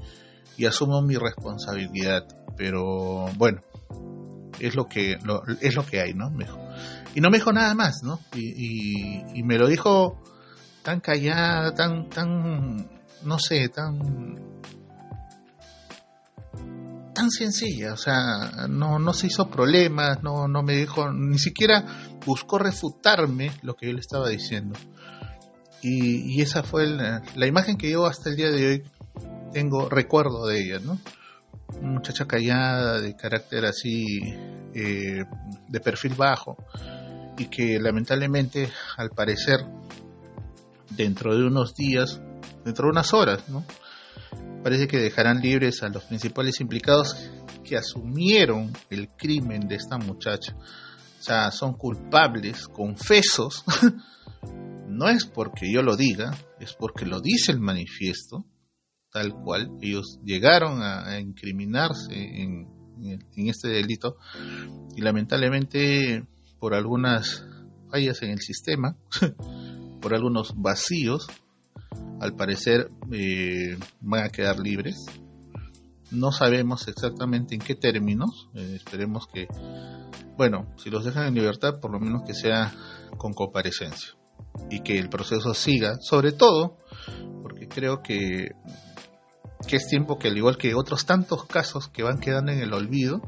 y, 0.56 0.64
asumo 0.64 1.02
mi 1.02 1.16
responsabilidad, 1.16 2.26
pero 2.56 3.26
bueno, 3.36 3.60
es 4.58 4.74
lo 4.74 4.86
que, 4.86 5.18
es 5.60 5.74
lo 5.74 5.84
que 5.84 6.00
hay, 6.00 6.14
¿no? 6.14 6.30
Me 6.30 6.44
dijo. 6.44 6.58
Y 7.14 7.20
no 7.20 7.28
me 7.28 7.36
dijo 7.36 7.52
nada 7.52 7.74
más, 7.74 8.02
¿no? 8.02 8.20
Y, 8.34 8.54
y, 8.56 9.24
y 9.34 9.42
me 9.42 9.58
lo 9.58 9.68
dijo 9.68 10.22
tan 10.82 11.00
callada, 11.00 11.74
tan, 11.74 12.08
tan 12.08 12.95
no 13.22 13.38
sé, 13.38 13.68
tan 13.68 14.36
tan 17.16 17.30
sencilla, 17.30 17.94
o 17.94 17.96
sea, 17.96 18.66
no, 18.68 18.98
no 18.98 19.14
se 19.14 19.28
hizo 19.28 19.48
problemas, 19.48 20.22
no, 20.22 20.48
no 20.48 20.62
me 20.62 20.74
dijo, 20.74 21.10
ni 21.10 21.38
siquiera 21.38 21.82
buscó 22.26 22.58
refutarme 22.58 23.50
lo 23.62 23.74
que 23.74 23.86
yo 23.86 23.94
le 23.94 24.00
estaba 24.00 24.28
diciendo. 24.28 24.78
Y, 25.82 26.40
esa 26.42 26.62
fue 26.62 26.86
la 26.86 27.46
imagen 27.46 27.78
que 27.78 27.90
yo 27.90 28.06
hasta 28.06 28.28
el 28.28 28.36
día 28.36 28.50
de 28.50 28.66
hoy 28.66 28.82
tengo 29.52 29.88
recuerdo 29.88 30.46
de 30.46 30.60
ella, 30.60 30.78
¿no? 30.80 30.98
Muchacha 31.80 32.26
callada, 32.26 33.00
de 33.00 33.16
carácter 33.16 33.64
así, 33.64 34.04
eh, 34.74 35.24
de 35.68 35.80
perfil 35.80 36.14
bajo, 36.14 36.56
y 37.38 37.46
que 37.46 37.78
lamentablemente, 37.80 38.68
al 38.98 39.10
parecer, 39.10 39.60
dentro 40.90 41.34
de 41.34 41.46
unos 41.46 41.74
días 41.74 42.20
dentro 42.64 42.86
de 42.86 42.90
unas 42.90 43.12
horas, 43.14 43.48
¿no? 43.48 43.64
Parece 44.62 44.88
que 44.88 44.98
dejarán 44.98 45.40
libres 45.40 45.82
a 45.82 45.88
los 45.88 46.04
principales 46.04 46.60
implicados 46.60 47.16
que 47.62 47.76
asumieron 47.76 48.72
el 48.90 49.08
crimen 49.10 49.68
de 49.68 49.76
esta 49.76 49.98
muchacha. 49.98 50.56
O 50.56 51.22
sea, 51.22 51.50
son 51.50 51.74
culpables, 51.74 52.66
confesos. 52.68 53.64
no 54.88 55.08
es 55.08 55.24
porque 55.24 55.72
yo 55.72 55.82
lo 55.82 55.96
diga, 55.96 56.36
es 56.58 56.74
porque 56.74 57.06
lo 57.06 57.20
dice 57.20 57.52
el 57.52 57.60
manifiesto, 57.60 58.44
tal 59.12 59.34
cual. 59.34 59.70
Ellos 59.80 60.18
llegaron 60.24 60.82
a, 60.82 61.20
incriminarse 61.20 62.14
en, 62.14 62.68
en 63.02 63.48
este 63.48 63.68
delito 63.68 64.16
y 64.96 65.00
lamentablemente 65.00 66.26
por 66.58 66.74
algunas 66.74 67.44
fallas 67.90 68.22
en 68.22 68.30
el 68.30 68.40
sistema, 68.40 68.96
por 70.00 70.14
algunos 70.14 70.54
vacíos, 70.56 71.28
al 72.20 72.34
parecer 72.34 72.90
eh, 73.12 73.78
van 74.00 74.24
a 74.24 74.28
quedar 74.28 74.58
libres. 74.58 74.96
No 76.10 76.32
sabemos 76.32 76.86
exactamente 76.88 77.54
en 77.54 77.60
qué 77.60 77.74
términos. 77.74 78.48
Eh, 78.54 78.74
esperemos 78.76 79.26
que, 79.26 79.48
bueno, 80.36 80.72
si 80.76 80.90
los 80.90 81.04
dejan 81.04 81.26
en 81.26 81.34
libertad, 81.34 81.80
por 81.80 81.90
lo 81.90 81.98
menos 81.98 82.22
que 82.26 82.34
sea 82.34 82.72
con 83.18 83.32
comparecencia 83.32 84.14
y 84.70 84.80
que 84.80 84.98
el 84.98 85.08
proceso 85.08 85.54
siga, 85.54 85.96
sobre 86.00 86.32
todo 86.32 86.78
porque 87.42 87.68
creo 87.68 88.02
que, 88.02 88.52
que 89.68 89.76
es 89.76 89.86
tiempo 89.88 90.18
que 90.18 90.28
al 90.28 90.36
igual 90.36 90.56
que 90.56 90.74
otros 90.74 91.06
tantos 91.06 91.44
casos 91.44 91.88
que 91.88 92.02
van 92.02 92.18
quedando 92.18 92.52
en 92.52 92.60
el 92.60 92.72
olvido, 92.72 93.20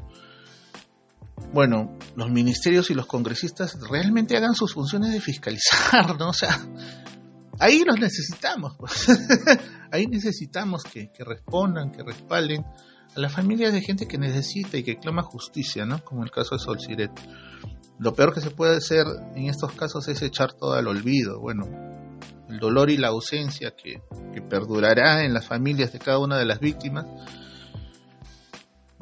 bueno, 1.52 1.96
los 2.16 2.30
ministerios 2.30 2.90
y 2.90 2.94
los 2.94 3.06
congresistas 3.06 3.78
realmente 3.88 4.36
hagan 4.36 4.54
sus 4.54 4.74
funciones 4.74 5.12
de 5.12 5.20
fiscalizar, 5.20 6.18
¿no? 6.18 6.30
O 6.30 6.32
sea, 6.34 6.58
ahí 7.58 7.82
los 7.84 7.98
necesitamos. 7.98 8.76
Pues. 8.78 9.06
ahí 9.90 10.06
necesitamos 10.06 10.84
que, 10.84 11.10
respondan, 11.18 11.90
que 11.90 12.02
respalden 12.02 12.64
a 12.64 13.20
las 13.20 13.32
familias 13.32 13.72
de 13.72 13.80
gente 13.80 14.06
que 14.06 14.18
necesita 14.18 14.76
y 14.76 14.82
que 14.82 14.98
clama 14.98 15.22
justicia, 15.22 15.84
¿no? 15.84 16.04
Como 16.04 16.24
el 16.24 16.30
caso 16.30 16.54
de 16.54 16.60
Sol 16.60 16.80
Siret. 16.80 17.12
Lo 17.98 18.14
peor 18.14 18.32
que 18.32 18.40
se 18.40 18.50
puede 18.50 18.76
hacer 18.76 19.06
en 19.34 19.48
estos 19.48 19.72
casos 19.72 20.06
es 20.08 20.22
echar 20.22 20.52
todo 20.52 20.74
al 20.74 20.86
olvido. 20.86 21.40
Bueno, 21.40 21.66
el 22.48 22.58
dolor 22.58 22.90
y 22.90 22.96
la 22.96 23.08
ausencia 23.08 23.74
que, 23.74 24.02
perdurará 24.48 25.24
en 25.24 25.34
las 25.34 25.46
familias 25.46 25.92
de 25.92 25.98
cada 25.98 26.20
una 26.20 26.38
de 26.38 26.44
las 26.44 26.60
víctimas 26.60 27.06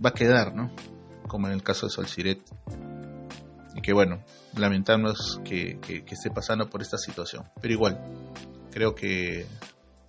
va 0.02 0.08
a 0.08 0.14
quedar, 0.14 0.54
¿no? 0.54 0.70
Como 1.28 1.46
en 1.46 1.52
el 1.52 1.62
caso 1.62 1.86
de 1.86 1.92
Sol 1.92 2.06
Siret. 2.06 2.40
Que 3.86 3.92
bueno, 3.92 4.20
lamentamos 4.56 5.40
que, 5.44 5.78
esté 6.10 6.28
pasando 6.28 6.68
por 6.68 6.82
esta 6.82 6.98
situación. 6.98 7.44
Pero 7.62 7.72
igual, 7.72 8.00
creo 8.72 8.96
que 8.96 9.46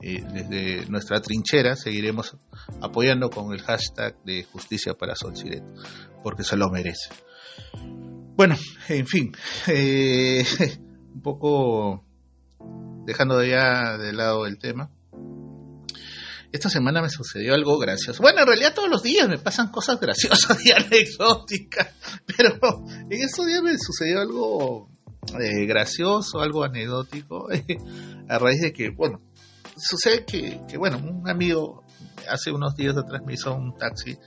eh, 0.02 0.24
desde 0.34 0.90
nuestra 0.90 1.22
trinchera 1.22 1.76
seguiremos 1.76 2.36
apoyando 2.82 3.30
con 3.30 3.54
el 3.54 3.62
hashtag 3.62 4.18
de 4.24 4.46
justicia 4.46 4.96
para 4.96 5.16
Sol 5.16 5.38
Siret, 5.38 5.64
porque 6.24 6.44
se 6.44 6.58
lo 6.58 6.72
merece. 6.72 7.12
Bueno, 8.36 8.56
en 8.90 9.06
fin, 9.06 9.32
eh, 9.68 10.44
un 11.14 11.22
poco 11.22 12.04
dejando 13.06 13.44
ya 13.44 13.96
de 14.00 14.12
lado 14.12 14.48
el 14.48 14.58
tema 14.58 14.90
esta 16.52 16.70
semana 16.70 17.02
me 17.02 17.10
sucedió 17.10 17.54
algo 17.54 17.78
gracioso. 17.78 18.22
Bueno, 18.22 18.42
en 18.42 18.48
realidad 18.48 18.74
todos 18.74 18.90
los 18.90 19.04
días 19.04 19.28
me 19.28 19.38
pasan 19.38 19.70
cosas 19.70 20.00
graciosas 20.00 20.66
y 20.66 20.72
anecdóticas, 20.76 21.94
pero 22.26 22.58
en 23.10 23.22
estos 23.22 23.46
días 23.46 23.62
me 23.62 23.78
sucedió 23.78 24.22
algo 24.22 24.90
eh, 25.40 25.66
gracioso, 25.66 26.40
algo 26.40 26.64
anecdótico, 26.64 27.48
a 28.30 28.40
raíz 28.40 28.62
de 28.62 28.74
que, 28.74 28.90
bueno, 28.90 29.22
sucede 29.76 30.26
que, 30.26 30.78
bueno, 30.78 30.98
un 30.98 31.30
amigo 31.30 31.84
hace 32.30 32.52
unos 32.52 32.76
días 32.76 32.96
atrás 32.98 33.22
me 33.26 33.34
hizo 33.34 33.54
un 33.54 33.78
taxi 33.78 34.18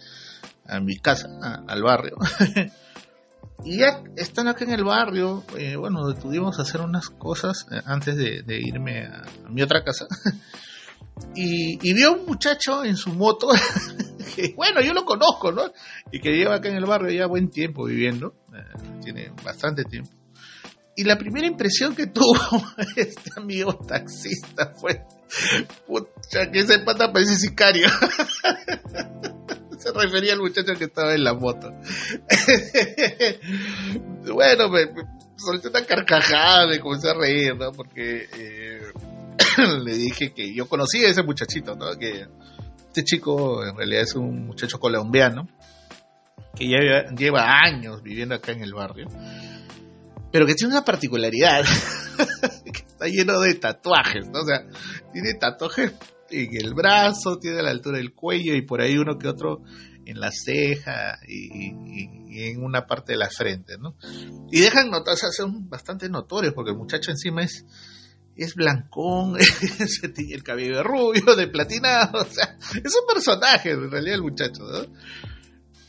a 0.67 0.81
mi 0.81 0.97
casa, 0.99 1.29
al 1.67 1.83
barrio. 1.83 2.17
y 3.65 3.79
ya 3.79 4.03
están 4.17 4.49
acá 4.49 4.65
en 4.65 4.73
el 4.73 4.85
barrio, 4.85 5.43
eh, 5.57 5.77
bueno, 5.77 6.15
tuvimos 6.15 6.59
hacer 6.61 6.81
unas 6.81 7.09
cosas 7.09 7.67
eh, 7.71 7.81
antes 7.85 8.17
de, 8.17 8.61
irme 8.61 9.07
a, 9.07 9.25
mi 9.49 9.63
otra 9.63 9.83
casa. 9.83 10.07
Y, 11.35 11.95
vio 11.95 12.09
a 12.09 12.13
un 12.13 12.27
muchacho 12.27 12.85
en 12.85 12.97
su 12.97 13.11
moto, 13.11 13.49
que 14.35 14.53
bueno, 14.57 14.81
yo 14.81 14.93
lo 14.93 15.05
conozco, 15.05 15.53
¿no? 15.53 15.73
Y 16.11 16.21
que 16.21 16.31
lleva 16.31 16.57
acá 16.57 16.69
en 16.69 16.77
el 16.77 16.87
barrio 16.87 17.11
ya 17.11 17.27
buen 17.27 17.51
tiempo 17.51 17.85
viviendo, 17.85 18.35
eh, 18.53 18.65
tiene 19.03 19.33
bastante 19.45 19.85
tiempo. 19.85 20.11
Y 20.97 21.05
la 21.05 21.17
primera 21.17 21.47
impresión 21.47 21.95
que 21.95 22.07
tuvo 22.13 22.35
este 22.97 23.31
amigo 23.37 23.75
taxista 23.75 24.73
fue, 24.79 25.03
pucha, 25.87 26.51
que 26.51 26.61
ese 26.61 26.81
pata 26.81 27.13
parece 27.13 27.37
sicario. 27.37 27.89
Se 29.79 29.93
refería 29.93 30.35
al 30.35 30.41
muchacho 30.41 30.75
que 30.75 30.85
estaba 30.85 31.15
en 31.15 31.25
la 31.25 31.33
moto. 31.33 31.73
bueno, 34.31 34.69
me, 34.69 34.91
solté 35.37 35.69
una 35.69 35.87
carcajada, 35.87 36.67
me 36.67 36.81
comencé 36.81 37.09
a 37.09 37.15
reír, 37.15 37.57
¿no? 37.57 37.73
Porque... 37.73 38.29
Eh, 38.37 38.93
le 39.85 39.95
dije 39.95 40.33
que 40.33 40.55
yo 40.55 40.69
conocía 40.69 41.09
a 41.09 41.11
ese 41.11 41.23
muchachito, 41.23 41.75
¿no? 41.77 41.97
Que 41.99 42.27
este 42.87 43.05
chico 43.05 43.65
en 43.65 43.77
realidad 43.77 44.03
es 44.03 44.15
un 44.15 44.47
muchacho 44.47 44.79
colombiano 44.79 45.49
que 46.55 46.69
ya 46.69 46.79
lleva 47.17 47.61
años 47.63 48.03
viviendo 48.03 48.35
acá 48.35 48.53
en 48.53 48.63
el 48.63 48.75
barrio. 48.75 49.07
pero 50.33 50.47
que 50.47 50.55
tiene 50.55 50.75
una 50.75 50.85
particularidad, 50.85 51.65
que 52.65 52.83
está 52.87 53.07
lleno 53.07 53.41
de 53.41 53.55
tatuajes, 53.55 54.29
¿no? 54.29 54.41
O 54.41 54.45
sea, 54.45 54.67
tiene 55.13 55.35
tatuajes 55.35 55.93
en 56.31 56.57
el 56.57 56.75
brazo, 56.75 57.39
tiene 57.39 57.61
a 57.61 57.63
la 57.63 57.71
altura 57.71 57.99
del 57.99 58.15
cuello 58.15 58.55
y 58.55 58.63
por 58.63 58.81
ahí 58.81 58.97
uno 58.97 59.19
que 59.19 59.29
otro 59.29 59.63
en 60.07 60.21
la 60.21 60.31
ceja 60.33 61.19
y, 61.27 61.73
en 62.43 62.63
una 62.63 62.87
parte 62.87 63.13
de 63.13 63.19
la 63.19 63.29
frente, 63.29 63.77
¿no? 63.79 63.97
Y 64.51 64.61
dejan 64.61 64.91
notar, 64.91 65.15
o 65.15 65.17
sea, 65.17 65.31
son 65.31 65.69
bastante 65.69 66.09
notorios 66.09 66.55
porque 66.55 66.71
el 66.71 66.77
muchacho 66.77 67.11
encima 67.11 67.43
es 67.43 67.65
es 68.45 68.55
blancón, 68.55 69.39
se 69.87 70.13
el 70.33 70.43
cabello 70.43 70.83
rubio, 70.83 71.37
de 71.37 71.47
platinado, 71.47 72.23
o 72.23 72.25
sea, 72.25 72.57
es 72.83 72.95
un 72.95 73.07
personaje 73.07 73.73
en 73.73 73.91
realidad 73.91 74.17
el 74.17 74.23
muchacho, 74.23 74.63
¿no? 74.63 74.87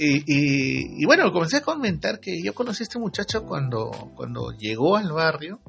Y, 0.04 1.06
bueno, 1.06 1.32
comencé 1.32 1.58
a 1.58 1.62
comentar 1.62 2.20
que 2.20 2.42
yo 2.42 2.56
conocí 2.56 2.82
a 2.82 2.86
este 2.86 2.98
muchacho 2.98 3.46
cuando, 3.46 3.92
cuando 4.16 4.52
llegó 4.58 4.98
al 4.98 5.12
barrio, 5.12 5.62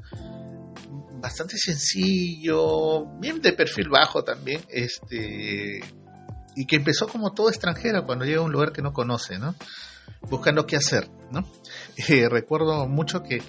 bastante 1.20 1.58
sencillo, 1.58 3.04
bien 3.20 3.42
de 3.42 3.52
perfil 3.52 3.90
bajo 3.90 4.24
también, 4.24 4.62
este, 4.70 5.80
y 6.56 6.66
que 6.66 6.76
empezó 6.76 7.06
como 7.08 7.34
todo 7.34 7.50
extranjero 7.50 8.06
cuando 8.06 8.24
llega 8.24 8.40
a 8.40 8.44
un 8.44 8.52
lugar 8.52 8.72
que 8.72 8.80
no 8.80 8.94
conoce, 8.94 9.38
¿no? 9.38 9.54
Buscando 10.22 10.66
qué 10.66 10.76
hacer, 10.76 11.10
¿no? 11.30 11.46
Eh, 12.08 12.26
recuerdo 12.30 12.88
mucho 12.88 13.22
que 13.22 13.42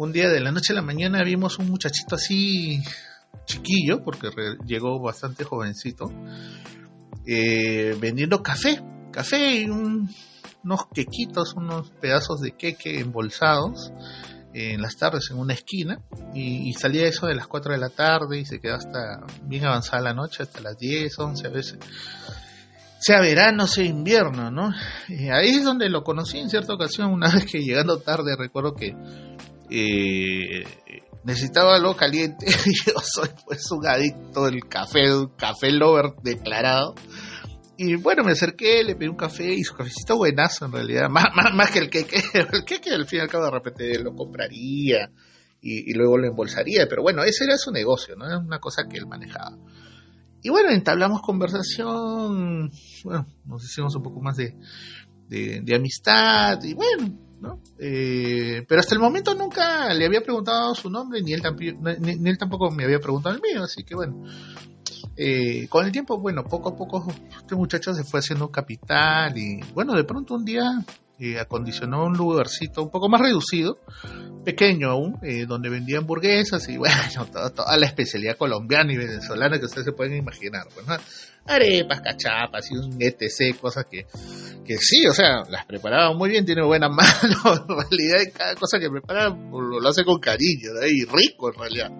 un 0.00 0.12
día 0.12 0.30
de 0.30 0.40
la 0.40 0.50
noche 0.50 0.72
a 0.72 0.76
la 0.76 0.82
mañana 0.82 1.22
vimos 1.22 1.58
un 1.58 1.68
muchachito 1.68 2.14
así 2.14 2.82
chiquillo, 3.44 4.02
porque 4.02 4.30
llegó 4.64 4.98
bastante 4.98 5.44
jovencito, 5.44 6.10
eh, 7.26 7.94
vendiendo 8.00 8.42
café, 8.42 8.82
café 9.12 9.56
y 9.56 9.68
unos 9.68 10.86
quequitos, 10.94 11.52
unos 11.54 11.90
pedazos 12.00 12.40
de 12.40 12.52
queque 12.52 12.98
embolsados 12.98 13.92
en 14.54 14.80
las 14.80 14.96
tardes 14.96 15.30
en 15.32 15.38
una 15.38 15.52
esquina 15.52 16.00
y, 16.34 16.72
salía 16.72 17.06
eso 17.06 17.26
de 17.26 17.34
las 17.34 17.46
4 17.46 17.74
de 17.74 17.78
la 17.78 17.90
tarde 17.90 18.40
y 18.40 18.46
se 18.46 18.58
quedó 18.58 18.76
hasta 18.76 19.20
bien 19.42 19.66
avanzada 19.66 20.00
la 20.02 20.14
noche, 20.14 20.44
hasta 20.44 20.62
las 20.62 20.78
10, 20.78 21.18
11 21.18 21.46
a 21.46 21.50
veces. 21.50 21.78
Sea 22.98 23.20
verano, 23.20 23.66
sea 23.66 23.84
invierno, 23.84 24.50
¿no? 24.50 24.72
Y 25.08 25.28
ahí 25.28 25.50
es 25.50 25.64
donde 25.64 25.90
lo 25.90 26.02
conocí 26.04 26.38
en 26.38 26.48
cierta 26.48 26.72
ocasión, 26.72 27.12
una 27.12 27.28
vez 27.34 27.44
que 27.44 27.62
llegando 27.62 27.98
tarde 27.98 28.34
recuerdo 28.34 28.74
que 28.74 28.96
eh, 29.70 30.64
necesitaba 31.24 31.76
algo 31.76 31.96
caliente. 31.96 32.46
Yo 32.86 32.94
soy 33.02 33.28
pues 33.44 33.70
un 33.70 33.86
adicto 33.86 34.46
del 34.46 34.66
café, 34.68 35.14
un 35.14 35.28
café 35.36 35.70
lover 35.70 36.14
declarado. 36.22 36.94
Y 37.76 37.96
bueno, 37.96 38.24
me 38.24 38.32
acerqué, 38.32 38.84
le 38.84 38.94
pedí 38.94 39.08
un 39.08 39.16
café 39.16 39.54
y 39.54 39.62
su 39.62 39.74
cafecito 39.74 40.16
buenazo 40.16 40.66
en 40.66 40.72
realidad, 40.72 41.08
más, 41.10 41.24
más, 41.54 41.70
que 41.70 41.78
el 41.78 41.90
que, 41.90 42.00
el 42.34 42.64
que 42.64 42.90
al 42.90 43.06
fin 43.06 43.20
y 43.20 43.22
al 43.22 43.28
cabo 43.28 43.44
de 43.44 43.50
repente 43.50 43.98
lo 43.98 44.14
compraría 44.14 45.10
y, 45.62 45.92
luego 45.92 46.16
lo 46.16 46.26
embolsaría, 46.26 46.86
pero 46.88 47.02
bueno, 47.02 47.22
ese 47.22 47.44
era 47.44 47.58
su 47.58 47.70
negocio, 47.70 48.16
¿no? 48.16 48.26
Era 48.26 48.38
una 48.38 48.58
cosa 48.58 48.84
que 48.88 48.96
él 48.96 49.06
manejaba. 49.06 49.58
Y 50.42 50.48
bueno, 50.48 50.70
entablamos 50.70 51.20
conversación, 51.20 52.70
bueno, 53.04 53.26
nos 53.44 53.64
hicimos 53.64 53.94
un 53.94 54.02
poco 54.02 54.22
más 54.22 54.38
de, 54.38 54.56
de 55.28 55.74
amistad 55.74 56.58
y 56.64 56.72
bueno, 56.72 57.29
eh, 57.78 58.64
pero 58.68 58.80
hasta 58.80 58.94
el 58.94 59.00
momento 59.00 59.34
nunca 59.34 59.92
le 59.94 60.06
había 60.06 60.20
preguntado 60.20 60.74
su 60.74 60.90
nombre, 60.90 61.22
ni 61.22 61.32
él, 61.32 61.42
ni, 62.00 62.28
él 62.28 62.38
tampoco 62.38 62.70
me 62.70 62.84
había 62.84 63.00
preguntado 63.00 63.34
el 63.34 63.42
mío, 63.42 63.64
así 63.64 63.84
que 63.84 63.94
bueno. 63.94 64.24
Eh, 65.16 65.66
con 65.68 65.84
el 65.84 65.92
tiempo, 65.92 66.18
bueno, 66.18 66.44
poco 66.44 66.70
a 66.70 66.76
poco 66.76 67.12
este 67.36 67.54
muchacho 67.54 67.92
se 67.92 68.04
fue 68.04 68.20
haciendo 68.20 68.50
capital 68.50 69.36
y 69.36 69.60
bueno, 69.74 69.94
de 69.94 70.04
pronto 70.04 70.34
un 70.34 70.44
día 70.44 70.62
eh, 71.22 71.38
acondicionó 71.38 72.06
un 72.06 72.16
lugarcito 72.16 72.82
un 72.82 72.90
poco 72.90 73.10
más 73.10 73.20
reducido, 73.20 73.78
pequeño 74.42 74.88
aún, 74.88 75.18
eh, 75.22 75.44
donde 75.44 75.68
vendía 75.68 75.98
hamburguesas 75.98 76.66
y 76.70 76.76
bueno, 76.78 77.26
toda, 77.26 77.76
la 77.76 77.86
especialidad 77.86 78.38
colombiana 78.38 78.90
y 78.94 78.96
venezolana 78.96 79.58
que 79.58 79.66
ustedes 79.66 79.84
se 79.84 79.92
pueden 79.92 80.16
imaginar. 80.16 80.66
Pues, 80.72 80.86
Arepas, 81.46 82.00
cachapas 82.00 82.70
y 82.70 82.76
un 82.76 82.96
etc, 83.00 83.58
cosas 83.58 83.86
que, 83.90 84.06
que 84.64 84.78
sí, 84.78 85.06
o 85.06 85.12
sea, 85.12 85.42
las 85.48 85.66
preparaba 85.66 86.14
muy 86.14 86.30
bien, 86.30 86.44
tiene 86.44 86.64
buena 86.64 86.88
mano, 86.90 87.06
en 87.44 87.68
realidad 87.68 88.32
cada 88.36 88.54
cosa 88.54 88.78
que 88.78 88.88
prepara 88.88 89.28
lo, 89.28 89.88
hace 89.88 90.04
con 90.04 90.20
cariño, 90.20 90.70
y 90.88 91.04
rico 91.04 91.52
en 91.52 91.58
realidad. 91.58 91.90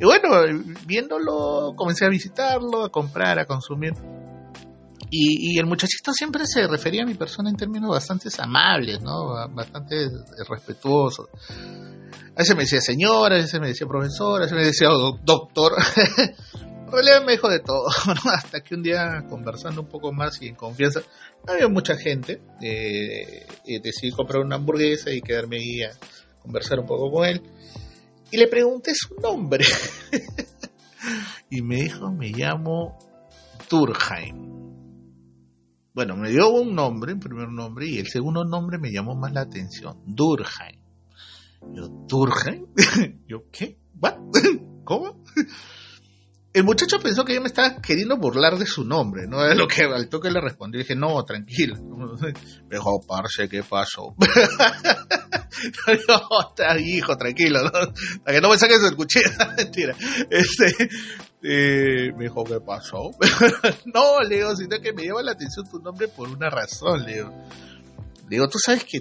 Y 0.00 0.04
bueno, 0.04 0.28
viéndolo, 0.86 1.74
comencé 1.76 2.04
a 2.04 2.08
visitarlo, 2.08 2.84
a 2.84 2.90
comprar, 2.90 3.38
a 3.38 3.44
consumir. 3.46 3.92
Y, 5.16 5.58
el 5.60 5.66
muchachito 5.66 6.12
siempre 6.12 6.44
se 6.44 6.66
refería 6.66 7.04
a 7.04 7.06
mi 7.06 7.14
persona 7.14 7.48
en 7.48 7.56
términos 7.56 7.90
bastante 7.90 8.28
amables, 8.38 9.00
¿no? 9.00 9.48
Bastante 9.54 10.08
respetuosos. 10.48 11.28
A 12.34 12.38
veces 12.38 12.56
me 12.56 12.62
decía 12.62 12.80
señora, 12.80 13.36
a 13.36 13.38
veces 13.38 13.60
me 13.60 13.68
decía 13.68 13.86
profesor, 13.86 14.40
a 14.40 14.44
veces 14.44 14.58
me 14.58 14.64
decía 14.64 14.88
doctor. 15.24 15.72
realidad 16.94 17.24
me 17.24 17.32
dijo 17.32 17.48
de 17.48 17.60
todo, 17.60 17.86
hasta 18.32 18.62
que 18.62 18.74
un 18.74 18.82
día 18.82 19.24
conversando 19.28 19.82
un 19.82 19.88
poco 19.88 20.12
más 20.12 20.40
y 20.42 20.48
en 20.48 20.54
confianza, 20.54 21.02
había 21.46 21.68
mucha 21.68 21.96
gente, 21.96 22.40
eh, 22.62 23.46
decidí 23.82 24.10
comprar 24.10 24.42
una 24.42 24.56
hamburguesa 24.56 25.10
y 25.10 25.20
quedarme 25.20 25.56
ahí 25.56 25.82
a 25.82 25.90
conversar 26.40 26.80
un 26.80 26.86
poco 26.86 27.10
con 27.10 27.26
él. 27.26 27.42
Y 28.30 28.36
le 28.36 28.48
pregunté 28.48 28.92
su 28.94 29.14
nombre. 29.16 29.64
y 31.50 31.62
me 31.62 31.76
dijo, 31.76 32.10
me 32.10 32.30
llamo 32.30 32.98
Turheim 33.68 34.64
bueno, 35.94 36.16
me 36.16 36.28
dio 36.28 36.50
un 36.50 36.74
nombre, 36.74 37.12
un 37.12 37.20
primer 37.20 37.48
nombre, 37.48 37.86
y 37.86 37.98
el 37.98 38.08
segundo 38.08 38.44
nombre 38.44 38.78
me 38.78 38.90
llamó 38.90 39.14
más 39.14 39.32
la 39.32 39.42
atención, 39.42 40.02
Durkheim. 40.04 40.80
Yo, 41.72 41.86
¿Durkheim? 42.08 42.66
Yo, 43.28 43.44
¿qué? 43.52 43.78
¿Cómo? 44.82 45.22
El 46.54 46.62
muchacho 46.62 47.00
pensó 47.00 47.24
que 47.24 47.34
yo 47.34 47.40
me 47.40 47.48
estaba 47.48 47.82
queriendo 47.82 48.16
burlar 48.16 48.56
de 48.56 48.64
su 48.64 48.84
nombre, 48.84 49.26
¿no? 49.26 49.44
Es 49.44 49.58
lo 49.58 49.66
que 49.66 49.82
al 49.82 50.08
toque 50.08 50.30
le 50.30 50.40
respondí. 50.40 50.78
Dije, 50.78 50.94
no, 50.94 51.20
tranquilo. 51.24 51.74
Me 52.70 52.76
dijo, 52.76 53.00
parce, 53.08 53.48
¿qué 53.48 53.64
pasó? 53.64 54.14
no, 56.08 56.78
hijo, 56.78 57.16
tranquilo, 57.16 57.64
¿no? 57.64 57.72
Para 58.22 58.36
que 58.36 58.40
no 58.40 58.50
me 58.50 58.58
saques 58.58 58.84
el 58.84 58.94
cuchillo. 58.94 59.30
Mentira. 59.56 59.96
Este, 60.30 60.88
eh, 61.42 62.12
me 62.16 62.24
dijo, 62.24 62.44
¿qué 62.44 62.60
pasó? 62.60 63.10
no, 63.92 64.20
Leo, 64.20 64.54
sino 64.54 64.80
que 64.80 64.92
me 64.92 65.06
llama 65.06 65.22
la 65.22 65.32
atención 65.32 65.68
tu 65.68 65.80
nombre 65.80 66.06
por 66.06 66.28
una 66.28 66.50
razón, 66.50 67.04
Leo. 67.04 67.32
Leo, 68.30 68.48
tú 68.48 68.60
sabes 68.60 68.84
que 68.84 69.00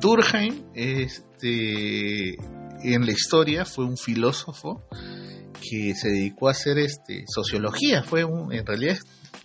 Turkheim, 0.00 0.64
este, 0.74 2.34
en 2.82 3.06
la 3.06 3.12
historia 3.12 3.64
fue 3.64 3.86
un 3.86 3.96
filósofo 3.96 4.84
que 5.60 5.94
se 5.94 6.08
dedicó 6.08 6.48
a 6.48 6.52
hacer 6.52 6.78
este, 6.78 7.24
sociología. 7.26 8.02
Fue 8.02 8.24
un, 8.24 8.52
en 8.52 8.66
realidad 8.66 8.96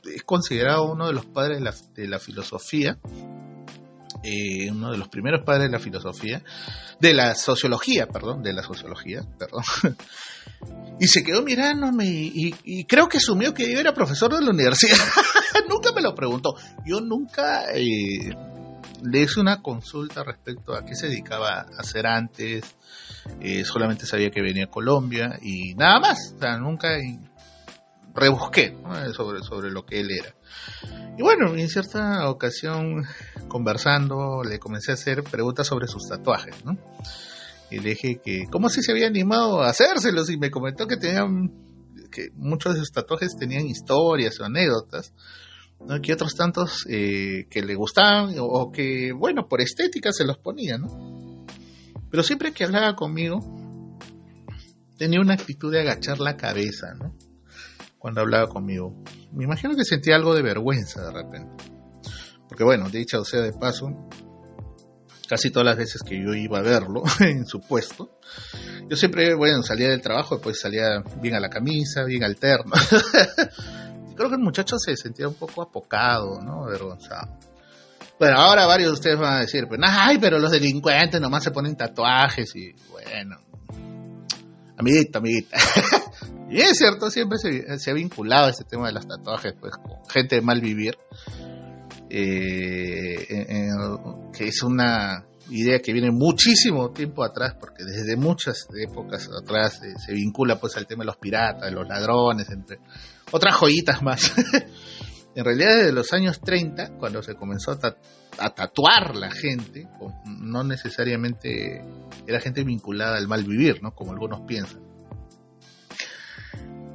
es, 0.05 0.23
considerado 0.23 0.91
uno 0.91 1.07
de 1.07 1.13
los 1.13 1.25
padres 1.25 1.59
de 1.59 1.63
la, 1.63 1.73
de 1.95 2.07
la 2.07 2.19
filosofía 2.19 2.97
eh, 4.23 4.71
uno 4.71 4.91
de 4.91 4.97
los 4.97 5.07
primeros 5.07 5.45
padres 5.45 5.65
de 5.65 5.71
la 5.71 5.79
filosofía, 5.79 6.41
de 6.99 7.13
la 7.13 7.35
sociología, 7.35 8.07
perdón, 8.07 8.41
de 8.41 8.53
la 8.53 8.63
sociología, 8.63 9.23
perdón. 9.37 9.63
y 10.99 11.07
se 11.07 11.23
quedó 11.23 11.43
mirándome 11.43 12.05
y, 12.07 12.85
creo 12.85 13.07
que 13.07 13.17
asumió 13.17 13.53
que 13.53 13.71
yo 13.71 13.79
era 13.79 13.93
profesor 13.93 14.33
de 14.33 14.41
la 14.43 14.49
universidad. 14.49 14.97
nunca 15.69 15.91
me 15.91 16.01
lo 16.01 16.15
preguntó. 16.15 16.55
Yo 16.85 17.01
nunca 17.01 17.65
eh, 17.73 18.35
le 19.03 19.21
hice 19.21 19.39
una 19.39 19.61
consulta 19.61 20.23
respecto 20.23 20.73
a 20.73 20.83
qué 20.83 20.95
se 20.95 21.07
dedicaba 21.07 21.59
a 21.59 21.81
hacer 21.81 22.07
antes. 22.07 22.63
Eh, 23.41 23.65
solamente 23.65 24.05
sabía 24.05 24.29
que 24.29 24.41
venía 24.41 24.65
a 24.65 24.69
Colombia 24.69 25.39
y 25.41 25.75
nada 25.75 25.99
más. 25.99 26.33
O 26.35 26.39
sea, 26.39 26.57
nunca 26.57 26.97
rebusqué 28.13 28.77
sobre, 29.13 29.43
sobre 29.43 29.71
lo 29.71 29.85
que 29.85 29.99
él 29.99 30.09
era. 30.11 30.35
Y 31.17 31.21
bueno, 31.21 31.55
en 31.55 31.69
cierta 31.69 32.29
ocasión, 32.29 33.05
conversando, 33.47 34.43
le 34.43 34.59
comencé 34.59 34.91
a 34.91 34.95
hacer 34.95 35.23
preguntas 35.23 35.67
sobre 35.67 35.87
sus 35.87 36.07
tatuajes, 36.07 36.65
¿no? 36.65 36.77
Y 37.71 37.79
le 37.79 37.91
dije 37.91 38.21
que, 38.23 38.47
¿cómo 38.51 38.69
si 38.69 38.81
se 38.81 38.91
había 38.91 39.07
animado 39.07 39.61
a 39.61 39.69
hacérselos? 39.69 40.29
Y 40.29 40.37
me 40.37 40.51
comentó 40.51 40.87
que 40.87 40.97
tenían, 40.97 41.51
que 42.11 42.29
muchos 42.35 42.73
de 42.73 42.79
sus 42.79 42.91
tatuajes 42.91 43.35
tenían 43.37 43.65
historias 43.65 44.39
o 44.39 44.45
anécdotas, 44.45 45.13
¿no? 45.85 46.01
Que 46.01 46.13
otros 46.13 46.35
tantos 46.35 46.85
eh, 46.89 47.47
que 47.49 47.61
le 47.61 47.75
gustaban 47.75 48.35
o, 48.39 48.71
que, 48.71 49.11
bueno, 49.13 49.47
por 49.47 49.61
estética 49.61 50.11
se 50.11 50.25
los 50.25 50.37
ponía, 50.37 50.77
¿no? 50.77 51.24
Pero 52.15 52.23
siempre 52.23 52.53
que 52.53 52.63
hablaba 52.63 52.95
conmigo, 52.95 53.41
tenía 54.97 55.19
una 55.19 55.33
actitud 55.33 55.69
de 55.69 55.81
agachar 55.81 56.21
la 56.21 56.37
cabeza, 56.37 56.93
¿no? 56.93 57.13
cuando 57.99 58.21
hablaba 58.21 58.47
conmigo. 58.47 59.03
Me 59.33 59.43
imagino 59.43 59.75
que 59.75 59.83
sentía 59.83 60.15
algo 60.15 60.33
de 60.33 60.41
vergüenza 60.41 61.03
de 61.03 61.11
repente. 61.11 61.65
Porque 62.47 62.63
bueno, 62.63 62.87
dicha 62.87 63.19
o 63.19 63.25
sea 63.25 63.41
de 63.41 63.51
paso, 63.51 63.89
casi 65.27 65.51
todas 65.51 65.65
las 65.65 65.75
veces 65.75 66.03
que 66.03 66.17
yo 66.23 66.33
iba 66.33 66.59
a 66.59 66.61
verlo 66.61 67.03
en 67.19 67.45
su 67.45 67.59
puesto, 67.59 68.17
yo 68.87 68.95
siempre, 68.95 69.35
bueno, 69.35 69.61
salía 69.61 69.89
del 69.89 70.01
trabajo, 70.01 70.35
después 70.35 70.57
salía 70.57 71.03
bien 71.21 71.35
a 71.35 71.41
la 71.41 71.49
camisa, 71.49 72.05
bien 72.05 72.23
alterno. 72.23 72.71
Creo 74.15 74.29
que 74.29 74.35
el 74.35 74.41
muchacho 74.41 74.77
se 74.79 74.95
sentía 74.95 75.27
un 75.27 75.35
poco 75.35 75.61
apocado, 75.61 76.39
¿no? 76.39 76.63
Avergonzado. 76.63 77.37
Bueno, 78.17 78.37
ahora 78.37 78.65
varios 78.65 78.89
de 78.89 78.93
ustedes 78.93 79.19
van 79.19 79.33
a 79.33 79.39
decir, 79.41 79.67
pues, 79.67 79.79
ay, 79.83 80.17
pero 80.19 80.39
los 80.39 80.51
delincuentes 80.51 81.19
nomás 81.19 81.43
se 81.43 81.51
ponen 81.51 81.75
tatuajes 81.75 82.55
y 82.55 82.73
bueno, 82.89 83.37
amiguita, 84.77 85.19
amiguita. 85.19 85.57
y 86.49 86.61
es 86.61 86.77
cierto, 86.77 87.11
siempre 87.11 87.37
se, 87.37 87.91
ha 87.91 87.93
vinculado 87.93 88.49
este 88.49 88.63
tema 88.63 88.87
de 88.87 88.93
los 88.93 89.07
tatuajes, 89.07 89.53
pues, 89.59 89.73
con 89.75 90.05
gente 90.09 90.35
de 90.35 90.41
mal 90.41 90.61
vivir, 90.61 90.97
eh, 92.09 93.27
que 94.31 94.47
es 94.47 94.63
una 94.63 95.25
idea 95.49 95.79
que 95.79 95.93
viene 95.93 96.11
muchísimo 96.11 96.91
tiempo 96.91 97.23
atrás, 97.23 97.55
porque 97.59 97.83
desde 97.83 98.15
muchas 98.15 98.67
épocas 98.77 99.29
atrás 99.29 99.81
eh, 99.83 99.93
se 100.03 100.13
vincula 100.13 100.59
pues 100.59 100.75
al 100.77 100.87
tema 100.87 101.03
de 101.03 101.07
los 101.07 101.17
piratas, 101.17 101.69
de 101.69 101.71
los 101.71 101.87
ladrones, 101.87 102.49
entre 102.49 102.79
otras 103.31 103.55
joyitas 103.55 104.01
más. 104.01 104.33
en 105.35 105.43
realidad 105.43 105.75
desde 105.75 105.91
los 105.91 106.13
años 106.13 106.39
30, 106.39 106.97
cuando 106.97 107.21
se 107.21 107.35
comenzó 107.35 107.71
a, 107.71 108.49
tatuar 108.55 109.15
la 109.15 109.29
gente, 109.29 109.87
no 110.25 110.63
necesariamente 110.63 111.83
era 112.25 112.39
gente 112.39 112.63
vinculada 112.63 113.17
al 113.17 113.27
mal 113.27 113.43
vivir, 113.43 113.83
¿no? 113.83 113.93
Como 113.93 114.13
algunos 114.13 114.41
piensan. 114.47 114.81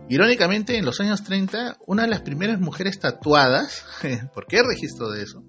Irónicamente, 0.08 0.76
en 0.78 0.86
los 0.86 1.00
años 1.00 1.22
30, 1.22 1.76
una 1.86 2.04
de 2.04 2.08
las 2.08 2.22
primeras 2.22 2.58
mujeres 2.60 2.98
tatuadas, 2.98 3.84
¿por 4.34 4.46
qué 4.46 4.62
registro 4.62 5.10
de 5.10 5.22
eso? 5.22 5.44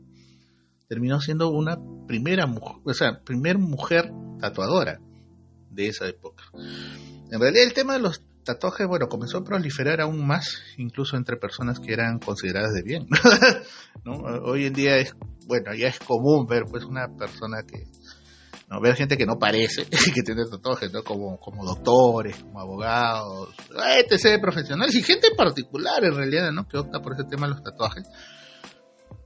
Terminó 0.89 1.21
siendo 1.21 1.49
una 1.49 1.77
primera 2.05 2.45
mujer, 2.45 2.75
o 2.83 2.93
sea, 2.93 3.21
primer 3.23 3.57
mujer 3.57 4.11
tatuadora 4.41 4.99
de 5.69 5.87
esa 5.87 6.07
época. 6.07 6.43
En 6.53 7.39
realidad 7.39 7.63
el 7.63 7.73
tema 7.73 7.93
de 7.93 7.99
los 7.99 8.21
tatuaje, 8.43 8.85
bueno, 8.85 9.07
comenzó 9.07 9.39
a 9.39 9.43
proliferar 9.43 10.01
aún 10.01 10.25
más, 10.25 10.61
incluso 10.77 11.17
entre 11.17 11.37
personas 11.37 11.79
que 11.79 11.93
eran 11.93 12.19
consideradas 12.19 12.73
de 12.73 12.83
bien. 12.83 13.07
¿no? 14.05 14.13
Hoy 14.43 14.65
en 14.65 14.73
día 14.73 14.97
es, 14.97 15.15
bueno, 15.47 15.73
ya 15.73 15.87
es 15.87 15.99
común 15.99 16.45
ver 16.47 16.63
pues 16.69 16.85
una 16.85 17.07
persona 17.15 17.63
que, 17.63 17.85
no, 18.69 18.79
ver 18.79 18.95
gente 18.95 19.17
que 19.17 19.25
no 19.25 19.37
parece 19.37 19.85
que 20.13 20.23
tiene 20.23 20.45
tatuajes, 20.49 20.91
¿no? 20.93 21.03
Como, 21.03 21.37
como 21.39 21.65
doctores, 21.65 22.37
como 22.37 22.61
abogados, 22.61 23.49
etc. 23.97 24.39
profesionales 24.41 24.95
y 24.95 25.03
gente 25.03 25.29
particular 25.35 26.03
en 26.03 26.15
realidad, 26.15 26.51
¿no? 26.51 26.67
Que 26.67 26.77
opta 26.77 27.01
por 27.01 27.13
ese 27.13 27.25
tema 27.25 27.47
de 27.47 27.55
los 27.55 27.63
tatuajes. 27.63 28.07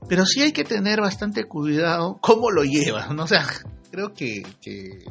Pero 0.08 0.26
sí 0.26 0.42
hay 0.42 0.52
que 0.52 0.64
tener 0.64 1.00
bastante 1.00 1.44
cuidado 1.44 2.18
cómo 2.20 2.50
lo 2.50 2.64
llevas, 2.64 3.10
¿no? 3.14 3.22
O 3.24 3.26
sea, 3.28 3.46
creo 3.90 4.12
que, 4.12 4.42
que 4.60 5.04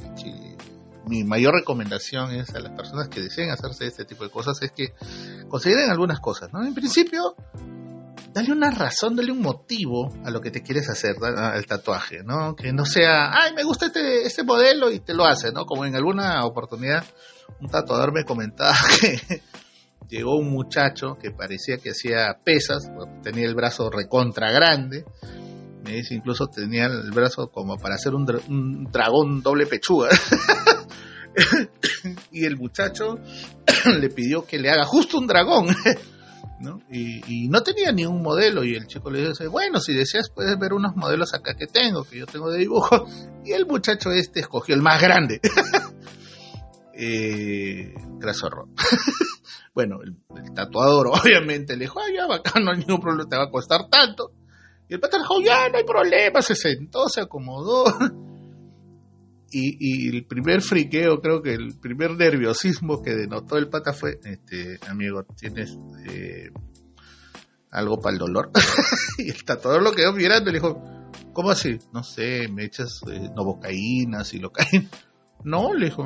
mi 1.08 1.24
mayor 1.24 1.54
recomendación 1.54 2.32
es 2.32 2.54
a 2.56 2.60
las 2.60 2.72
personas 2.72 3.10
que 3.10 3.22
deseen 3.22 3.50
hacerse 3.50 3.86
este 3.86 4.06
tipo 4.06 4.24
de 4.24 4.30
cosas 4.30 4.62
es 4.62 4.72
que 4.72 4.94
consideren 5.48 5.90
algunas 5.90 6.20
cosas, 6.20 6.52
¿no? 6.52 6.66
En 6.66 6.74
principio, 6.74 7.36
dale 8.34 8.52
una 8.52 8.72
razón, 8.72 9.16
dale 9.16 9.32
un 9.32 9.42
motivo 9.42 10.14
a 10.26 10.30
lo 10.30 10.42
que 10.42 10.52
te 10.52 10.62
quieres 10.62 10.90
hacer, 10.90 11.16
al 11.24 11.66
tatuaje, 11.66 12.24
¿no? 12.24 12.56
Que 12.56 12.74
no 12.74 12.86
sea, 12.86 13.32
ay, 13.32 13.54
me 13.54 13.64
gusta 13.64 13.88
este, 13.88 14.24
este 14.24 14.44
modelo 14.44 14.92
y 14.92 15.00
te 15.00 15.14
lo 15.14 15.26
hace, 15.26 15.52
¿no? 15.52 15.66
Como 15.66 15.86
en 15.86 15.96
alguna 15.96 16.44
oportunidad 16.46 17.06
un 17.62 17.70
tatuador 17.70 18.14
me 18.14 18.26
comentaba 18.26 18.76
que 19.00 19.42
llegó 20.10 20.36
un 20.36 20.52
muchacho 20.52 21.18
que 21.20 21.32
parecía 21.32 21.78
que 21.78 21.92
hacía 21.92 22.40
pesas, 22.44 22.90
tenía 23.24 23.46
el 23.46 23.56
brazo 23.56 23.90
recontra 23.90 24.52
grande, 24.52 25.06
me 25.84 25.94
dice 25.94 26.16
incluso 26.16 26.48
tenía 26.48 26.88
el 26.88 27.12
brazo 27.12 27.52
como 27.52 27.78
para 27.78 27.96
hacer 27.96 28.16
un 28.16 28.88
dragón 28.92 29.42
doble 29.44 29.66
pechuga. 29.68 30.10
y 32.32 32.46
el 32.46 32.58
muchacho 32.58 33.20
le 34.00 34.10
pidió 34.10 34.46
que 34.46 34.60
le 34.60 34.70
haga 34.70 34.86
justo 34.86 35.18
un 35.18 35.28
dragón. 35.28 35.68
¿no? 36.60 36.82
Y, 36.90 37.48
no 37.50 37.62
tenía 37.62 37.92
ni 37.92 38.06
un 38.06 38.22
modelo 38.22 38.64
y 38.64 38.76
el 38.76 38.88
chico 38.88 39.10
le 39.12 39.28
dice, 39.28 39.48
bueno, 39.48 39.80
si 39.80 39.94
deseas 39.94 40.30
puedes 40.30 40.58
ver 40.58 40.74
unos 40.74 40.96
modelos 40.96 41.34
acá 41.34 41.56
que 41.56 41.68
tengo, 41.68 42.04
que 42.04 42.20
yo 42.20 42.26
tengo 42.26 42.50
de 42.50 42.60
dibujo. 42.60 43.08
Y 43.44 43.52
el 43.52 43.66
muchacho 43.66 44.12
este 44.12 44.40
escogió 44.40 44.76
el 44.76 44.82
más 44.82 45.02
grande. 45.02 45.42
eh, 46.94 47.94
bueno, 49.74 50.00
el, 50.04 50.54
tatuador 50.54 51.08
obviamente 51.08 51.76
le 51.76 51.86
dijo, 51.86 52.00
ah, 52.00 52.12
ya 52.14 52.28
bacán, 52.28 52.64
no 52.64 52.72
hay 52.72 52.80
ningún 52.80 53.02
problema, 53.02 53.30
te 53.30 53.38
va 53.38 53.44
a 53.44 53.52
costar 53.52 53.88
tanto. 53.90 54.32
Y 54.88 54.94
el 54.94 55.00
pata 55.00 55.18
dijo, 55.18 55.42
ya, 55.42 55.70
no 55.70 55.78
hay 55.78 55.84
problema, 55.84 56.42
se 56.42 56.56
sentó, 56.56 57.10
se 57.10 57.22
acomodó. 57.22 57.86
Y, 59.58 60.10
el 60.10 60.26
primer 60.26 60.62
friqueo, 60.62 61.22
creo 61.22 61.42
que 61.42 61.54
el 61.54 61.80
primer 61.80 62.18
nerviosismo 62.18 63.02
que 63.02 63.16
denotó 63.16 63.58
el 63.58 63.70
pata 63.70 63.94
fue, 63.94 64.20
este, 64.22 64.80
amigo, 64.90 65.24
tienes 65.24 65.78
eh, 66.10 66.50
algo 67.72 68.02
para 68.02 68.14
el 68.16 68.20
dolor. 68.20 68.52
y 69.18 69.30
el 69.30 69.46
tatuador 69.46 69.82
lo 69.82 69.94
quedó 69.94 70.12
mirando 70.12 70.52
le 70.52 70.60
dijo, 70.60 70.84
¿cómo 71.32 71.52
así? 71.52 71.80
No 71.94 72.04
sé, 72.04 72.50
me 72.50 72.66
echas 72.66 73.00
eh, 73.10 73.30
novocaína, 73.34 74.24
silocaína. 74.24 74.90
No, 75.44 75.76
le 75.76 75.86
dijo, 75.86 76.04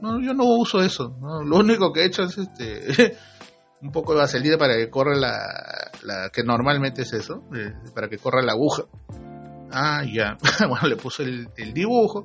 no, 0.00 0.18
yo 0.18 0.32
no 0.32 0.44
uso 0.44 0.80
eso. 0.80 1.14
Lo 1.44 1.58
único 1.58 1.92
que 1.92 2.00
he 2.00 2.06
hecho 2.06 2.22
es 2.22 2.38
este 2.38 3.18
un 3.82 3.92
poco 3.92 4.14
de 4.14 4.20
vaselina 4.20 4.56
para 4.56 4.76
que 4.78 4.88
corra 4.88 5.14
la, 5.14 6.30
que 6.32 6.42
normalmente 6.42 7.02
es 7.02 7.12
eso, 7.12 7.44
eh, 7.54 7.74
para 7.94 8.08
que 8.08 8.16
corra 8.16 8.40
la 8.40 8.52
aguja. 8.52 8.84
Ah, 9.70 10.02
ya. 10.10 10.38
bueno, 10.68 10.88
le 10.88 10.96
puso 10.96 11.22
el 11.22 11.74
dibujo 11.74 12.22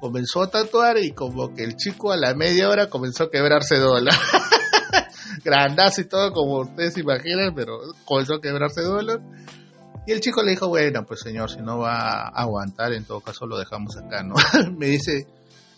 comenzó 0.00 0.42
a 0.42 0.50
tatuar 0.50 0.98
y 0.98 1.12
como 1.12 1.54
que 1.54 1.62
el 1.62 1.76
chico 1.76 2.10
a 2.10 2.16
la 2.16 2.34
media 2.34 2.68
hora 2.68 2.88
comenzó 2.88 3.24
a 3.24 3.30
quebrarse 3.30 3.78
dólar. 3.78 4.14
Grandazo 5.44 6.00
y 6.00 6.04
todo 6.04 6.32
como 6.32 6.60
ustedes 6.60 6.96
imaginan, 6.98 7.54
pero 7.54 7.78
comenzó 8.04 8.36
a 8.36 8.40
quebrarse 8.40 8.82
dólar. 8.82 9.20
Y 10.06 10.12
el 10.12 10.20
chico 10.20 10.42
le 10.42 10.52
dijo, 10.52 10.68
bueno, 10.68 11.04
pues 11.06 11.20
señor, 11.20 11.50
si 11.50 11.58
no 11.58 11.78
va 11.78 12.28
a 12.28 12.28
aguantar, 12.28 12.92
en 12.94 13.04
todo 13.04 13.20
caso 13.20 13.46
lo 13.46 13.58
dejamos 13.58 13.96
acá, 13.96 14.22
¿no? 14.22 14.34
Me 14.76 14.86
dice, 14.86 15.26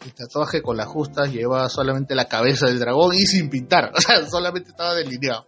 el 0.05 0.15
tatuaje 0.15 0.63
con 0.63 0.77
la 0.77 0.87
justa 0.87 1.27
lleva 1.27 1.69
solamente 1.69 2.15
la 2.15 2.27
cabeza 2.27 2.67
del 2.67 2.79
dragón 2.79 3.15
y 3.15 3.27
sin 3.27 3.51
pintar, 3.51 3.93
o 3.95 4.01
sea, 4.01 4.25
solamente 4.27 4.71
estaba 4.71 4.95
delineado. 4.95 5.47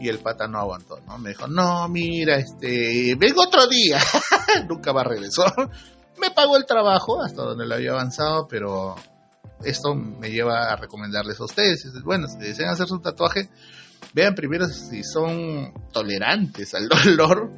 Y 0.00 0.08
el 0.08 0.18
pata 0.18 0.48
no 0.48 0.58
aguantó, 0.58 0.98
¿no? 1.06 1.16
Me 1.18 1.30
dijo, 1.30 1.46
no, 1.46 1.88
mira, 1.88 2.34
este, 2.34 3.14
vengo 3.16 3.42
otro 3.42 3.68
día. 3.68 4.00
Nunca 4.68 4.92
más 4.92 5.06
regresó 5.06 5.44
me 6.18 6.30
pagó 6.30 6.56
el 6.56 6.66
trabajo 6.66 7.22
hasta 7.22 7.42
donde 7.42 7.66
lo 7.66 7.74
había 7.74 7.92
avanzado, 7.92 8.46
pero 8.48 8.96
esto 9.64 9.94
me 9.94 10.30
lleva 10.30 10.72
a 10.72 10.76
recomendarles 10.76 11.40
a 11.40 11.44
ustedes. 11.44 11.84
Bueno, 12.04 12.26
si 12.28 12.38
desean 12.38 12.70
hacer 12.70 12.86
su 12.86 13.00
tatuaje, 13.00 13.48
vean 14.14 14.34
primero 14.34 14.66
si 14.66 15.02
son 15.02 15.72
tolerantes 15.92 16.74
al 16.74 16.88
dolor. 17.16 17.52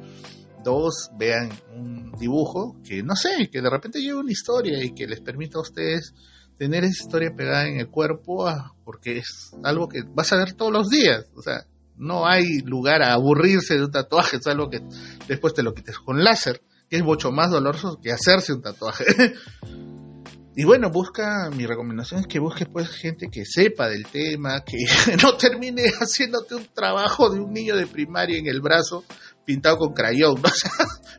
Dos, 0.63 1.11
vean 1.15 1.51
un 1.75 2.11
dibujo 2.13 2.81
que 2.83 3.03
no 3.03 3.15
sé, 3.15 3.49
que 3.51 3.61
de 3.61 3.69
repente 3.69 4.01
lleve 4.01 4.19
una 4.19 4.31
historia 4.31 4.83
y 4.83 4.95
que 4.95 5.05
les 5.05 5.21
permita 5.21 5.59
a 5.59 5.61
ustedes 5.61 6.15
tener 6.57 6.83
esa 6.83 7.03
historia 7.03 7.35
pegada 7.35 7.67
en 7.67 7.79
el 7.79 7.89
cuerpo, 7.89 8.47
ah, 8.47 8.73
porque 8.83 9.19
es 9.19 9.51
algo 9.63 9.87
que 9.87 10.01
vas 10.07 10.31
a 10.33 10.37
ver 10.37 10.53
todos 10.53 10.71
los 10.71 10.89
días. 10.89 11.27
O 11.35 11.43
sea, 11.43 11.65
no 11.97 12.27
hay 12.27 12.61
lugar 12.61 13.03
a 13.03 13.13
aburrirse 13.13 13.75
de 13.75 13.83
un 13.83 13.91
tatuaje, 13.91 14.37
es 14.37 14.47
algo 14.47 14.69
que 14.69 14.81
después 15.27 15.53
te 15.53 15.61
lo 15.61 15.73
quites 15.75 15.99
con 15.99 16.23
láser 16.23 16.61
que 16.89 16.97
es 16.97 17.03
mucho 17.03 17.31
más 17.31 17.51
doloroso 17.51 17.99
que 18.01 18.11
hacerse 18.11 18.53
un 18.53 18.61
tatuaje. 18.61 19.05
y 20.55 20.63
bueno, 20.63 20.89
busca, 20.89 21.49
mi 21.55 21.65
recomendación 21.65 22.21
es 22.21 22.27
que 22.27 22.39
busques 22.39 22.67
pues 22.67 22.89
gente 22.89 23.27
que 23.29 23.45
sepa 23.45 23.89
del 23.89 24.05
tema, 24.05 24.63
que 24.63 24.77
no 25.23 25.35
termine 25.37 25.83
haciéndote 25.99 26.55
un 26.55 26.67
trabajo 26.73 27.29
de 27.29 27.39
un 27.39 27.53
niño 27.53 27.75
de 27.75 27.87
primaria 27.87 28.37
en 28.37 28.47
el 28.47 28.61
brazo 28.61 29.03
pintado 29.45 29.77
con 29.77 29.93
crayón, 29.93 30.35
¿no? 30.43 30.49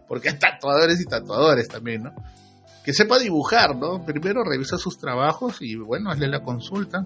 porque 0.09 0.31
hay 0.31 0.39
tatuadores 0.39 1.01
y 1.01 1.05
tatuadores 1.05 1.69
también, 1.69 2.05
¿no? 2.05 2.15
Que 2.85 2.93
sepa 2.93 3.19
dibujar, 3.19 3.77
¿no? 3.77 4.05
Primero 4.05 4.45
revisa 4.45 4.79
sus 4.79 4.99
trabajos 4.99 5.59
y 5.61 5.75
bueno, 5.77 6.11
hazle 6.11 6.29
la 6.29 6.43
consulta 6.43 7.05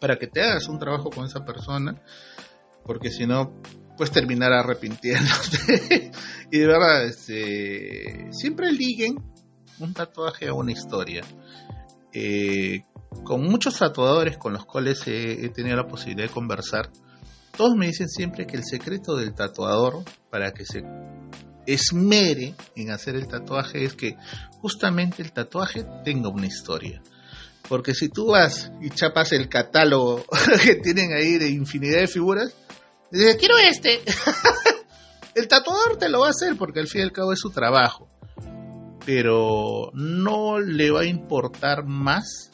para 0.00 0.16
que 0.16 0.26
te 0.26 0.42
hagas 0.42 0.68
un 0.68 0.78
trabajo 0.78 1.10
con 1.10 1.26
esa 1.26 1.44
persona, 1.44 2.00
porque 2.84 3.10
si 3.10 3.26
no, 3.26 3.52
pues 4.00 4.12
terminar 4.12 4.50
arrepintiéndose. 4.54 6.10
y 6.50 6.58
de 6.58 6.66
verdad, 6.66 7.04
este, 7.04 8.28
siempre 8.30 8.72
liguen 8.72 9.16
un 9.78 9.92
tatuaje 9.92 10.48
a 10.48 10.54
una 10.54 10.72
historia. 10.72 11.20
Eh, 12.10 12.84
con 13.24 13.42
muchos 13.42 13.78
tatuadores 13.78 14.38
con 14.38 14.54
los 14.54 14.64
cuales 14.64 15.06
he, 15.06 15.50
tenido 15.50 15.76
la 15.76 15.86
posibilidad 15.86 16.28
de 16.28 16.32
conversar, 16.32 16.90
todos 17.54 17.76
me 17.76 17.88
dicen 17.88 18.08
siempre 18.08 18.46
que 18.46 18.56
el 18.56 18.64
secreto 18.64 19.16
del 19.16 19.34
tatuador 19.34 20.02
para 20.30 20.52
que 20.52 20.64
se 20.64 20.82
esmere 21.66 22.54
en 22.76 22.92
hacer 22.92 23.16
el 23.16 23.28
tatuaje 23.28 23.84
es 23.84 23.92
que 23.92 24.16
justamente 24.62 25.20
el 25.20 25.32
tatuaje 25.32 25.84
tenga 26.06 26.30
una 26.30 26.46
historia. 26.46 27.02
Porque 27.68 27.92
si 27.92 28.08
tú 28.08 28.28
vas 28.28 28.72
y 28.80 28.88
chapas 28.88 29.32
el 29.32 29.50
catálogo 29.50 30.24
que 30.64 30.76
tienen 30.76 31.12
ahí 31.12 31.36
de 31.36 31.50
infinidad 31.50 32.00
de 32.00 32.06
figuras, 32.06 32.54
Dice, 33.10 33.36
quiero 33.36 33.56
este. 33.58 34.00
el 35.34 35.48
tatuador 35.48 35.96
te 35.98 36.08
lo 36.08 36.20
va 36.20 36.28
a 36.28 36.30
hacer 36.30 36.56
porque 36.56 36.80
al 36.80 36.88
fin 36.88 37.00
y 37.00 37.04
al 37.04 37.12
cabo 37.12 37.32
es 37.32 37.40
su 37.40 37.50
trabajo. 37.50 38.08
Pero 39.04 39.90
no 39.94 40.60
le 40.60 40.90
va 40.90 41.00
a 41.00 41.06
importar 41.06 41.84
más 41.84 42.50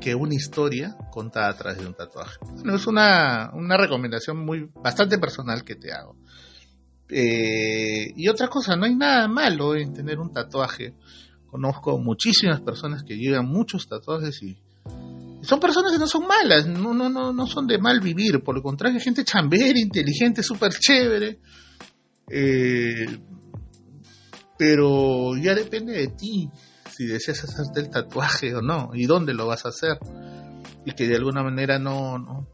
que 0.00 0.14
una 0.14 0.34
historia 0.34 0.96
contada 1.10 1.48
a 1.48 1.56
través 1.56 1.78
de 1.78 1.86
un 1.86 1.94
tatuaje. 1.94 2.38
Bueno, 2.54 2.74
es 2.74 2.86
una, 2.86 3.50
una 3.54 3.76
recomendación 3.76 4.44
muy 4.44 4.68
bastante 4.74 5.18
personal 5.18 5.64
que 5.64 5.76
te 5.76 5.92
hago. 5.92 6.16
Eh, 7.08 8.12
y 8.16 8.28
otra 8.28 8.48
cosa, 8.48 8.76
no 8.76 8.84
hay 8.84 8.94
nada 8.94 9.28
malo 9.28 9.74
en 9.76 9.92
tener 9.92 10.18
un 10.18 10.32
tatuaje. 10.32 10.94
Conozco 11.46 11.98
muchísimas 11.98 12.60
personas 12.60 13.04
que 13.04 13.16
llevan 13.16 13.46
muchos 13.46 13.88
tatuajes 13.88 14.42
y 14.42 14.58
son 15.46 15.60
personas 15.60 15.92
que 15.92 15.98
no 15.98 16.06
son 16.06 16.26
malas, 16.26 16.66
no, 16.66 16.92
no, 16.92 17.08
no, 17.08 17.32
no 17.32 17.46
son 17.46 17.66
de 17.66 17.78
mal 17.78 18.00
vivir, 18.00 18.42
por 18.42 18.56
lo 18.56 18.62
contrario, 18.62 19.00
gente 19.00 19.24
chambera, 19.24 19.78
inteligente, 19.78 20.42
súper 20.42 20.72
chévere. 20.72 21.38
Eh, 22.28 23.06
pero 24.58 25.36
ya 25.36 25.54
depende 25.54 25.92
de 25.92 26.08
ti 26.08 26.50
si 26.90 27.06
deseas 27.06 27.44
hacerte 27.44 27.80
el 27.80 27.90
tatuaje 27.90 28.54
o 28.54 28.62
no, 28.62 28.90
y 28.94 29.06
dónde 29.06 29.34
lo 29.34 29.46
vas 29.46 29.66
a 29.66 29.68
hacer. 29.68 29.98
Y 30.84 30.92
que 30.92 31.06
de 31.06 31.16
alguna 31.16 31.42
manera 31.42 31.78
no, 31.78 32.18
no 32.18 32.48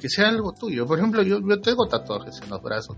que 0.00 0.08
sea 0.08 0.28
algo 0.28 0.52
tuyo. 0.52 0.86
Por 0.86 0.98
ejemplo, 0.98 1.22
yo, 1.22 1.38
yo 1.40 1.60
tengo 1.60 1.86
tatuajes 1.86 2.40
en 2.42 2.50
los 2.50 2.62
brazos 2.62 2.96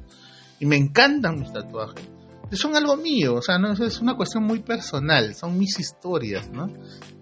y 0.58 0.66
me 0.66 0.76
encantan 0.76 1.40
mis 1.40 1.52
tatuajes. 1.52 2.08
Son 2.52 2.74
algo 2.76 2.96
mío, 2.96 3.34
o 3.34 3.42
sea, 3.42 3.58
no 3.58 3.72
es 3.72 4.00
una 4.00 4.16
cuestión 4.16 4.44
muy 4.44 4.60
personal, 4.60 5.34
son 5.34 5.58
mis 5.58 5.78
historias, 5.78 6.50
¿no? 6.50 6.66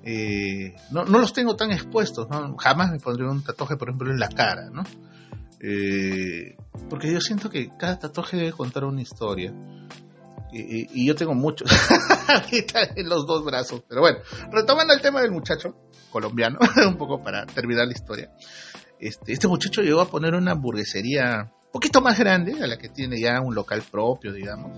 Eh, 0.02 0.74
no, 0.90 1.04
no, 1.04 1.18
los 1.18 1.32
tengo 1.32 1.54
tan 1.54 1.70
expuestos, 1.70 2.28
¿no? 2.30 2.56
Jamás 2.56 2.90
me 2.90 2.98
pondría 2.98 3.28
un 3.28 3.44
tatuaje, 3.44 3.76
por 3.76 3.88
ejemplo, 3.88 4.10
en 4.10 4.18
la 4.18 4.28
cara, 4.28 4.70
¿no? 4.70 4.82
Eh, 5.60 6.56
porque 6.88 7.12
yo 7.12 7.20
siento 7.20 7.50
que 7.50 7.70
cada 7.78 7.98
tatuaje 7.98 8.36
debe 8.36 8.52
contar 8.52 8.84
una 8.84 9.02
historia. 9.02 9.52
Y, 10.50 11.02
y 11.02 11.06
yo 11.06 11.14
tengo 11.14 11.34
muchos 11.34 11.70
en 12.96 13.08
los 13.08 13.26
dos 13.26 13.44
brazos. 13.44 13.82
Pero 13.86 14.00
bueno, 14.00 14.18
retomando 14.50 14.94
el 14.94 15.02
tema 15.02 15.20
del 15.20 15.30
muchacho 15.30 15.76
colombiano, 16.10 16.58
un 16.86 16.96
poco 16.96 17.22
para 17.22 17.44
terminar 17.46 17.86
la 17.86 17.92
historia. 17.92 18.30
Este, 18.98 19.32
este 19.32 19.46
muchacho 19.46 19.82
llegó 19.82 20.00
a 20.00 20.08
poner 20.08 20.34
una 20.34 20.52
hamburguesería 20.52 21.52
un 21.66 21.72
poquito 21.72 22.00
más 22.00 22.18
grande, 22.18 22.62
a 22.62 22.66
la 22.66 22.78
que 22.78 22.88
tiene 22.88 23.20
ya 23.20 23.40
un 23.40 23.54
local 23.54 23.82
propio, 23.90 24.32
digamos. 24.32 24.72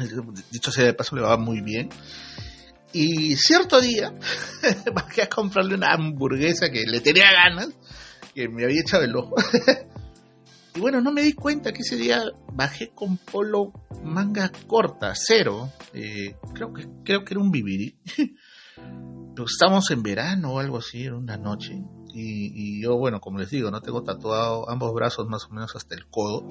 Dicho 0.50 0.70
sea 0.70 0.84
de 0.84 0.94
paso, 0.94 1.16
le 1.16 1.22
va 1.22 1.36
muy 1.36 1.60
bien. 1.60 1.90
Y 2.92 3.36
cierto 3.36 3.80
día, 3.80 4.12
bajé 4.94 5.22
a 5.22 5.28
comprarle 5.28 5.74
una 5.74 5.92
hamburguesa 5.92 6.70
que 6.70 6.84
le 6.86 7.00
tenía 7.00 7.30
ganas, 7.32 7.68
que 8.34 8.48
me 8.48 8.64
había 8.64 8.80
echado 8.80 9.04
el 9.04 9.14
ojo. 9.14 9.36
y 10.74 10.80
bueno, 10.80 11.00
no 11.00 11.12
me 11.12 11.22
di 11.22 11.34
cuenta 11.34 11.72
que 11.72 11.82
ese 11.82 11.96
día 11.96 12.20
bajé 12.52 12.90
con 12.92 13.16
polo 13.16 13.72
manga 14.02 14.50
corta, 14.66 15.12
cero. 15.14 15.70
Eh, 15.94 16.34
creo, 16.52 16.72
que, 16.72 16.88
creo 17.04 17.24
que 17.24 17.34
era 17.34 17.40
un 17.40 17.52
vivirí. 17.52 17.96
Pero 18.76 19.44
estábamos 19.44 19.90
en 19.92 20.02
verano 20.02 20.54
o 20.54 20.58
algo 20.58 20.78
así, 20.78 21.04
era 21.04 21.16
una 21.16 21.36
noche. 21.36 21.80
Y, 22.12 22.82
yo, 22.82 22.96
bueno, 22.96 23.20
como 23.20 23.38
les 23.38 23.50
digo, 23.50 23.70
no 23.70 23.80
tengo 23.80 24.02
tatuado 24.02 24.68
ambos 24.68 24.92
brazos 24.92 25.28
más 25.28 25.44
o 25.44 25.54
menos 25.54 25.76
hasta 25.76 25.94
el 25.94 26.06
codo. 26.08 26.48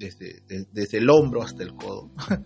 Desde, 0.00 0.42
desde 0.72 0.98
el 0.98 1.10
hombro 1.10 1.42
hasta 1.42 1.62
el 1.62 1.74
codo. 1.74 2.10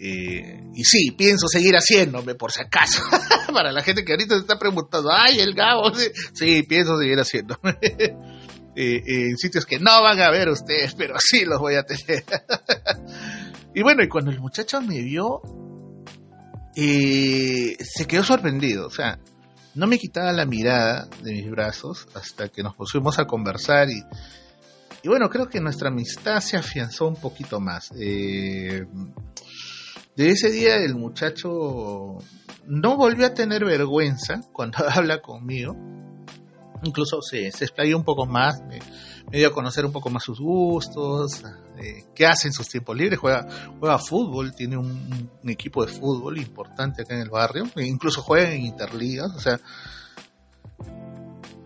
Eh, 0.00 0.62
y 0.76 0.84
sí, 0.84 1.10
pienso 1.10 1.48
seguir 1.48 1.74
haciéndome 1.74 2.36
por 2.36 2.52
si 2.52 2.60
acaso. 2.60 3.02
Para 3.52 3.72
la 3.72 3.82
gente 3.82 4.04
que 4.04 4.12
ahorita 4.12 4.36
se 4.36 4.42
está 4.42 4.56
preguntando, 4.56 5.10
ay, 5.10 5.40
el 5.40 5.54
Gabo. 5.54 5.90
Sí, 6.32 6.62
pienso 6.62 6.96
seguir 6.96 7.18
haciéndome. 7.18 7.76
Eh, 8.80 9.02
en 9.04 9.36
sitios 9.36 9.66
que 9.66 9.80
no 9.80 9.90
van 10.04 10.20
a 10.20 10.30
ver 10.30 10.48
ustedes, 10.48 10.94
pero 10.94 11.16
sí 11.18 11.44
los 11.44 11.58
voy 11.58 11.74
a 11.74 11.82
tener. 11.82 12.22
y 13.74 13.82
bueno, 13.82 14.04
y 14.04 14.08
cuando 14.08 14.30
el 14.30 14.38
muchacho 14.38 14.80
me 14.80 15.02
vio, 15.02 15.42
eh, 16.76 17.76
se 17.80 18.06
quedó 18.06 18.22
sorprendido. 18.22 18.86
O 18.86 18.90
sea, 18.90 19.18
no 19.74 19.88
me 19.88 19.98
quitaba 19.98 20.30
la 20.30 20.46
mirada 20.46 21.08
de 21.24 21.32
mis 21.32 21.50
brazos 21.50 22.06
hasta 22.14 22.50
que 22.50 22.62
nos 22.62 22.76
pusimos 22.76 23.18
a 23.18 23.24
conversar 23.24 23.90
y, 23.90 24.00
y 25.02 25.08
bueno, 25.08 25.28
creo 25.30 25.48
que 25.48 25.60
nuestra 25.60 25.88
amistad 25.88 26.40
se 26.40 26.56
afianzó 26.56 27.06
un 27.06 27.16
poquito 27.16 27.60
más. 27.60 27.90
Eh, 27.98 28.84
de 30.16 30.30
ese 30.30 30.50
día 30.50 30.76
el 30.76 30.96
muchacho 30.96 32.18
no 32.66 32.96
volvió 32.96 33.26
a 33.26 33.34
tener 33.34 33.64
vergüenza 33.64 34.40
cuando 34.52 34.78
habla 34.88 35.20
conmigo. 35.20 35.76
Incluso 36.82 37.22
se, 37.22 37.50
se 37.50 37.64
explayó 37.64 37.96
un 37.96 38.04
poco 38.04 38.26
más, 38.26 38.60
me, 38.62 38.78
dio 39.36 39.48
a 39.48 39.52
conocer 39.52 39.84
un 39.84 39.92
poco 39.92 40.10
más 40.10 40.22
sus 40.22 40.38
gustos, 40.38 41.42
eh, 41.76 42.04
qué 42.14 42.26
hace 42.26 42.48
en 42.48 42.52
sus 42.52 42.68
tiempos 42.68 42.96
libres, 42.96 43.18
juega, 43.18 43.46
juega 43.80 43.98
fútbol, 43.98 44.54
tiene 44.54 44.76
un, 44.76 45.30
equipo 45.44 45.84
de 45.84 45.92
fútbol 45.92 46.38
importante 46.38 47.02
acá 47.02 47.14
en 47.14 47.22
el 47.22 47.30
barrio, 47.30 47.64
e 47.74 47.84
incluso 47.84 48.22
juega 48.22 48.52
en 48.52 48.62
interligas, 48.62 49.32
o 49.34 49.40
sea, 49.40 49.60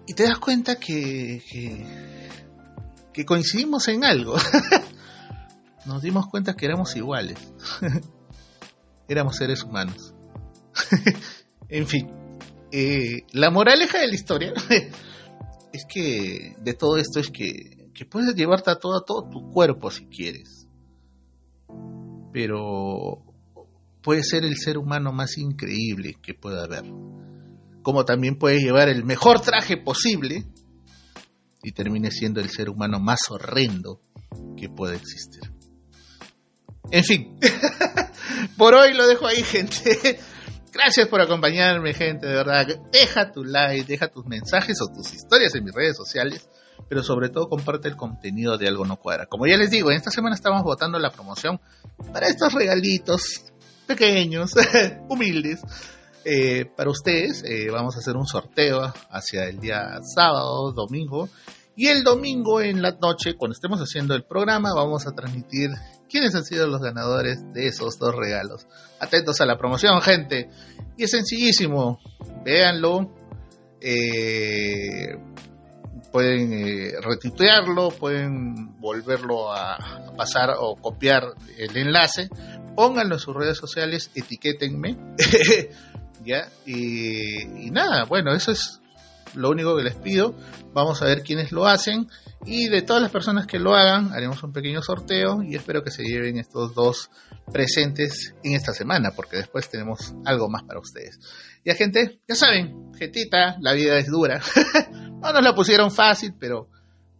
y 0.07 0.14
te 0.14 0.25
das 0.25 0.38
cuenta 0.38 0.77
que, 0.77 1.42
que, 1.51 1.87
que 3.12 3.25
coincidimos 3.25 3.88
en 3.88 4.05
algo. 4.05 4.37
Nos 5.87 6.03
dimos 6.03 6.27
cuenta 6.27 6.55
que 6.55 6.66
éramos 6.66 6.94
iguales. 6.96 7.38
éramos 9.09 9.37
seres 9.37 9.62
humanos. 9.62 10.14
en 11.68 11.87
fin, 11.87 12.11
eh, 12.70 13.25
la 13.33 13.51
moraleja 13.51 13.98
de 13.98 14.09
la 14.09 14.14
historia 14.14 14.53
es 15.72 15.85
que 15.87 16.55
de 16.59 16.75
todo 16.75 16.96
esto 16.96 17.20
es 17.20 17.31
que, 17.31 17.90
que 17.92 18.07
puedes 18.07 18.35
llevarte 18.35 18.70
a 18.70 18.77
todo, 18.77 19.03
todo 19.03 19.29
tu 19.29 19.51
cuerpo 19.51 19.90
si 19.90 20.07
quieres. 20.07 20.68
Pero 22.33 23.22
puede 24.03 24.22
ser 24.22 24.44
el 24.44 24.57
ser 24.57 24.79
humano 24.79 25.12
más 25.12 25.37
increíble 25.37 26.16
que 26.22 26.35
pueda 26.35 26.64
haber. 26.64 26.85
Como 27.83 28.05
también 28.05 28.38
puedes 28.38 28.62
llevar 28.62 28.88
el 28.88 29.05
mejor 29.05 29.40
traje 29.40 29.77
posible 29.77 30.46
y 31.62 31.72
termine 31.72 32.11
siendo 32.11 32.40
el 32.40 32.51
ser 32.51 32.68
humano 32.68 32.98
más 32.98 33.20
horrendo 33.31 34.01
que 34.57 34.68
pueda 34.68 34.94
existir. 34.94 35.42
En 36.90 37.05
fin, 37.05 37.38
por 38.57 38.75
hoy 38.75 38.94
lo 38.94 39.07
dejo 39.07 39.27
ahí, 39.27 39.42
gente. 39.42 40.18
Gracias 40.72 41.07
por 41.09 41.20
acompañarme, 41.20 41.92
gente, 41.92 42.27
de 42.27 42.35
verdad. 42.35 42.66
Deja 42.90 43.31
tu 43.31 43.44
like, 43.44 43.87
deja 43.87 44.09
tus 44.09 44.27
mensajes 44.27 44.79
o 44.81 44.92
tus 44.92 45.12
historias 45.12 45.55
en 45.55 45.64
mis 45.64 45.75
redes 45.75 45.96
sociales, 45.96 46.48
pero 46.88 47.03
sobre 47.03 47.29
todo 47.29 47.48
comparte 47.48 47.88
el 47.88 47.96
contenido 47.96 48.57
de 48.57 48.68
Algo 48.68 48.87
No 48.87 48.96
Cuadra. 48.96 49.27
Como 49.27 49.46
ya 49.46 49.57
les 49.57 49.70
digo, 49.70 49.90
en 49.90 49.98
esta 49.98 50.11
semana 50.11 50.35
estamos 50.35 50.62
votando 50.62 50.98
la 50.98 51.11
promoción 51.11 51.61
para 52.12 52.27
estos 52.27 52.55
regalitos 52.55 53.44
pequeños, 53.87 54.53
humildes. 55.09 55.61
Eh, 56.24 56.66
para 56.76 56.90
ustedes 56.90 57.42
eh, 57.44 57.68
vamos 57.70 57.96
a 57.96 57.98
hacer 57.98 58.16
un 58.16 58.26
sorteo 58.26 58.92
hacia 59.11 59.44
el 59.44 59.58
día 59.58 59.98
sábado, 60.14 60.72
domingo, 60.72 61.28
y 61.74 61.88
el 61.88 62.04
domingo 62.04 62.61
en 62.61 62.82
la 62.82 62.92
noche, 62.92 63.35
cuando 63.35 63.54
estemos 63.54 63.80
haciendo 63.80 64.14
el 64.14 64.24
programa, 64.24 64.74
vamos 64.74 65.06
a 65.06 65.12
transmitir 65.12 65.70
quiénes 66.08 66.35
han 66.35 66.44
sido 66.44 66.66
los 66.66 66.82
ganadores 66.82 67.42
de 67.54 67.66
esos 67.66 67.98
dos 67.98 68.14
regalos. 68.14 68.66
Atentos 69.00 69.40
a 69.40 69.46
la 69.46 69.56
promoción, 69.56 70.00
gente. 70.02 70.50
Y 70.98 71.04
es 71.04 71.11
sencillísimo. 71.11 71.98
Véanlo. 72.44 73.11
Eh, 73.80 75.16
pueden 76.12 76.52
eh, 76.52 76.92
retituarlo, 77.00 77.88
pueden 77.88 78.78
volverlo 78.78 79.50
a, 79.50 80.12
pasar 80.16 80.50
o 80.58 80.76
copiar 80.76 81.24
el 81.56 81.74
enlace. 81.74 82.28
Pónganlo 82.76 83.14
en 83.14 83.20
sus 83.20 83.35
redes 83.35 83.56
sociales, 83.56 84.11
etiquétenme. 84.14 84.98
¿Ya? 86.24 86.48
y 86.64 87.70
nada, 87.70 88.04
bueno, 88.04 88.32
eso 88.32 88.52
es 88.52 88.82
lo 89.35 89.50
único 89.50 89.76
que 89.76 89.82
les 89.82 89.94
pido, 89.94 90.35
vamos 90.72 91.02
a 91.02 91.06
ver 91.06 91.22
quiénes 91.22 91.52
lo 91.52 91.66
hacen 91.66 92.08
y 92.44 92.68
de 92.68 92.82
todas 92.82 93.02
las 93.02 93.11
personas 93.11 93.46
que 93.46 93.58
lo 93.58 93.74
hagan 93.74 94.12
haremos 94.12 94.42
un 94.42 94.52
pequeño 94.52 94.82
sorteo 94.82 95.42
y 95.42 95.54
espero 95.54 95.82
que 95.82 95.90
se 95.90 96.02
lleven 96.02 96.38
estos 96.38 96.74
dos 96.74 97.11
presentes 97.52 98.35
en 98.42 98.54
esta 98.54 98.72
semana 98.72 99.12
porque 99.14 99.37
después 99.37 99.68
tenemos 99.68 100.14
algo 100.24 100.48
más 100.48 100.64
para 100.64 100.80
ustedes. 100.80 101.18
Ya 101.64 101.74
gente, 101.74 102.20
ya 102.28 102.35
saben, 102.35 102.92
gentita, 102.98 103.56
la 103.61 103.72
vida 103.72 103.96
es 103.96 104.06
dura. 104.06 104.40
no 104.90 105.32
nos 105.32 105.42
la 105.42 105.54
pusieron 105.54 105.90
fácil, 105.90 106.35
pero 106.38 106.68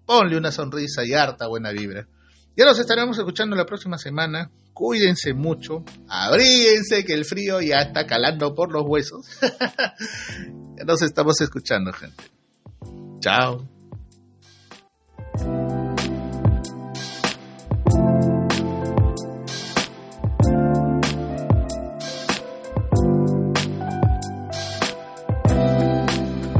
ponle 0.05 0.37
una 0.37 0.51
sonrisa 0.51 1.05
y 1.05 1.15
harta 1.15 1.47
buena 1.47 1.71
vibra. 1.71 2.09
Ya 2.57 2.65
nos 2.65 2.79
estaremos 2.79 3.17
escuchando 3.17 3.57
la 3.57 3.65
próxima 3.65 3.97
semana. 3.99 4.51
Cuídense 4.73 5.35
mucho, 5.35 5.85
abríense 6.09 7.05
que 7.05 7.13
el 7.13 7.25
frío 7.25 7.61
ya 7.61 7.81
está 7.81 8.07
calando 8.07 8.55
por 8.55 8.73
los 8.73 8.85
huesos. 8.87 9.27
nos 10.87 11.03
estamos 11.03 11.41
escuchando, 11.41 11.93
gente. 11.93 12.25
Chao. 13.21 13.72